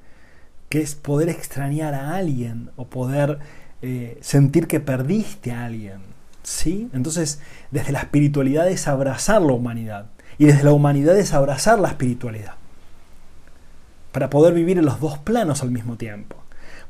que 0.70 0.82
es 0.82 0.94
poder 0.94 1.30
extrañar 1.30 1.96
a 1.96 2.16
alguien 2.16 2.70
o 2.76 2.86
poder 2.86 3.40
eh, 3.82 4.20
sentir 4.22 4.68
que 4.68 4.80
perdiste 4.80 5.52
a 5.52 5.66
alguien. 5.66 5.98
¿sí? 6.44 6.92
Entonces, 6.94 7.42
desde 7.72 7.92
la 7.92 8.02
espiritualidad 8.02 8.70
es 8.70 8.88
abrazar 8.88 9.42
la 9.42 9.54
humanidad 9.54 10.12
y 10.38 10.46
desde 10.46 10.64
la 10.64 10.74
humanidad 10.74 11.18
es 11.18 11.34
abrazar 11.34 11.80
la 11.80 11.88
espiritualidad 11.88 12.54
para 14.12 14.30
poder 14.30 14.54
vivir 14.54 14.78
en 14.78 14.86
los 14.86 15.00
dos 15.00 15.18
planos 15.18 15.64
al 15.64 15.72
mismo 15.72 15.98
tiempo. 15.98 16.43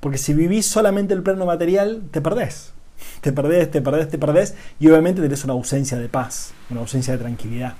Porque 0.04 0.18
si 0.18 0.34
vivís 0.34 0.66
solamente 0.66 1.14
el 1.14 1.24
plano 1.24 1.46
material, 1.46 2.04
te 2.12 2.20
perdés. 2.20 2.74
Te 3.22 3.32
perdés, 3.32 3.72
te 3.72 3.82
perdés, 3.82 4.10
te 4.10 4.18
perdés 4.18 4.54
y 4.78 4.90
obviamente 4.90 5.22
tenés 5.22 5.46
una 5.46 5.54
ausencia 5.54 5.98
de 5.98 6.10
paz, 6.10 6.52
una 6.70 6.82
ausencia 6.82 7.14
de 7.14 7.20
tranquilidad. 7.20 7.76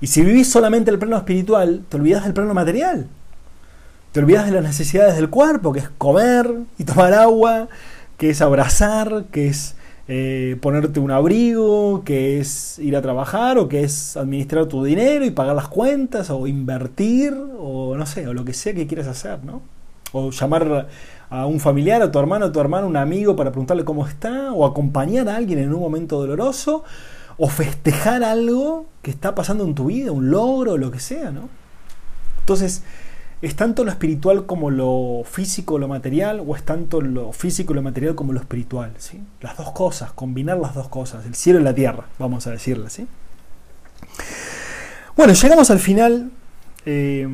Y 0.00 0.08
si 0.08 0.22
vivís 0.22 0.50
solamente 0.50 0.90
el 0.90 0.98
plano 0.98 1.16
espiritual, 1.16 1.84
te 1.88 1.96
olvidas 1.96 2.24
del 2.24 2.34
plano 2.34 2.54
material. 2.54 3.06
Te 4.10 4.18
olvidas 4.18 4.46
de 4.46 4.50
las 4.50 4.64
necesidades 4.64 5.14
del 5.14 5.30
cuerpo, 5.30 5.72
que 5.72 5.78
es 5.78 5.88
comer 5.90 6.52
y 6.76 6.82
tomar 6.82 7.14
agua, 7.14 7.68
que 8.16 8.30
es 8.30 8.42
abrazar, 8.42 9.26
que 9.30 9.46
es 9.46 9.76
eh, 10.08 10.56
ponerte 10.60 10.98
un 10.98 11.12
abrigo, 11.12 12.02
que 12.04 12.40
es 12.40 12.80
ir 12.80 12.96
a 12.96 13.02
trabajar 13.02 13.58
o 13.58 13.68
que 13.68 13.84
es 13.84 14.16
administrar 14.16 14.66
tu 14.66 14.82
dinero 14.82 15.24
y 15.24 15.30
pagar 15.30 15.54
las 15.54 15.68
cuentas 15.68 16.30
o 16.30 16.48
invertir 16.48 17.32
o 17.60 17.94
no 17.96 18.06
sé, 18.06 18.26
o 18.26 18.34
lo 18.34 18.44
que 18.44 18.54
sea 18.54 18.74
que 18.74 18.88
quieras 18.88 19.06
hacer, 19.06 19.44
¿no? 19.44 19.62
O 20.12 20.30
llamar 20.30 20.88
a 21.30 21.46
un 21.46 21.60
familiar, 21.60 22.02
a 22.02 22.10
tu 22.10 22.18
hermano, 22.18 22.46
a 22.46 22.52
tu 22.52 22.60
hermano, 22.60 22.86
un 22.86 22.96
amigo 22.96 23.36
para 23.36 23.50
preguntarle 23.50 23.84
cómo 23.84 24.06
está, 24.06 24.52
o 24.52 24.66
acompañar 24.66 25.28
a 25.28 25.36
alguien 25.36 25.60
en 25.60 25.72
un 25.72 25.80
momento 25.80 26.18
doloroso, 26.18 26.84
o 27.38 27.48
festejar 27.48 28.22
algo 28.24 28.86
que 29.02 29.10
está 29.10 29.34
pasando 29.34 29.64
en 29.64 29.74
tu 29.74 29.86
vida, 29.86 30.12
un 30.12 30.30
logro, 30.30 30.76
lo 30.76 30.90
que 30.90 31.00
sea, 31.00 31.30
¿no? 31.30 31.48
Entonces, 32.40 32.82
¿es 33.40 33.54
tanto 33.54 33.84
lo 33.84 33.90
espiritual 33.90 34.44
como 34.44 34.70
lo 34.70 35.22
físico, 35.24 35.78
lo 35.78 35.86
material, 35.86 36.42
o 36.46 36.56
es 36.56 36.64
tanto 36.64 37.00
lo 37.00 37.32
físico, 37.32 37.72
lo 37.72 37.82
material 37.82 38.16
como 38.16 38.32
lo 38.32 38.40
espiritual? 38.40 38.92
¿sí? 38.98 39.22
Las 39.40 39.56
dos 39.56 39.70
cosas, 39.70 40.12
combinar 40.12 40.58
las 40.58 40.74
dos 40.74 40.88
cosas, 40.88 41.24
el 41.26 41.34
cielo 41.34 41.60
y 41.60 41.62
la 41.62 41.74
tierra, 41.74 42.06
vamos 42.18 42.46
a 42.46 42.50
decirle, 42.50 42.90
¿sí? 42.90 43.06
Bueno, 45.16 45.32
llegamos 45.32 45.70
al 45.70 45.78
final. 45.78 46.30
Eh, 46.86 47.28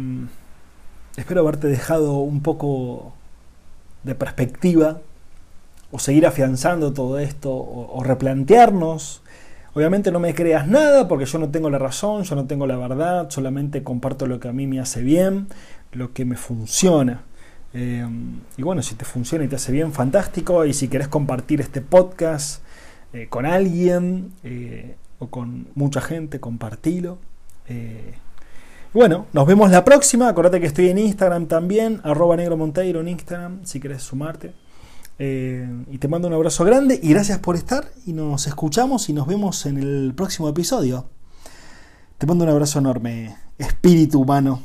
espero 1.16 1.40
haberte 1.40 1.68
dejado 1.68 2.18
un 2.18 2.40
poco 2.42 3.12
de 4.04 4.14
perspectiva 4.14 5.00
o 5.90 5.98
seguir 5.98 6.26
afianzando 6.26 6.92
todo 6.92 7.18
esto 7.18 7.52
o, 7.52 8.02
replantearnos. 8.02 9.22
Obviamente 9.74 10.10
no 10.10 10.20
me 10.20 10.34
creas 10.34 10.66
nada 10.66 11.06
porque 11.08 11.26
yo 11.26 11.38
no 11.38 11.50
tengo 11.50 11.70
la 11.70 11.78
razón, 11.78 12.22
yo 12.22 12.34
no 12.34 12.46
tengo 12.46 12.66
la 12.66 12.76
verdad, 12.76 13.30
solamente 13.30 13.82
comparto 13.82 14.26
lo 14.26 14.40
que 14.40 14.48
a 14.48 14.52
mí 14.52 14.66
me 14.66 14.80
hace 14.80 15.02
bien, 15.02 15.48
lo 15.92 16.12
que 16.12 16.24
me 16.24 16.36
funciona. 16.36 17.22
Eh, 17.74 18.06
y 18.56 18.62
bueno, 18.62 18.82
si 18.82 18.94
te 18.94 19.04
funciona 19.04 19.44
y 19.44 19.48
te 19.48 19.56
hace 19.56 19.72
bien, 19.72 19.92
fantástico. 19.92 20.64
Y 20.64 20.72
si 20.72 20.88
querés 20.88 21.08
compartir 21.08 21.60
este 21.60 21.82
podcast 21.82 22.62
eh, 23.12 23.26
con 23.28 23.44
alguien 23.44 24.32
eh, 24.44 24.96
o 25.18 25.28
con 25.28 25.68
mucha 25.74 26.00
gente, 26.00 26.40
compartilo. 26.40 27.18
Bueno, 28.96 29.26
nos 29.34 29.46
vemos 29.46 29.70
la 29.70 29.84
próxima. 29.84 30.26
Acordate 30.26 30.58
que 30.58 30.66
estoy 30.66 30.88
en 30.88 30.96
Instagram 30.96 31.48
también, 31.48 32.00
arroba 32.02 32.34
negro 32.34 32.56
monteiro 32.56 33.02
en 33.02 33.08
Instagram, 33.08 33.60
si 33.62 33.78
querés 33.78 34.02
sumarte. 34.02 34.54
Eh, 35.18 35.68
y 35.90 35.98
te 35.98 36.08
mando 36.08 36.28
un 36.28 36.32
abrazo 36.32 36.64
grande 36.64 36.98
y 37.02 37.10
gracias 37.10 37.38
por 37.40 37.56
estar. 37.56 37.90
Y 38.06 38.14
nos 38.14 38.46
escuchamos 38.46 39.10
y 39.10 39.12
nos 39.12 39.26
vemos 39.26 39.66
en 39.66 39.76
el 39.76 40.14
próximo 40.16 40.48
episodio. 40.48 41.10
Te 42.16 42.26
mando 42.26 42.44
un 42.44 42.50
abrazo 42.50 42.78
enorme, 42.78 43.36
espíritu 43.58 44.22
humano. 44.22 44.62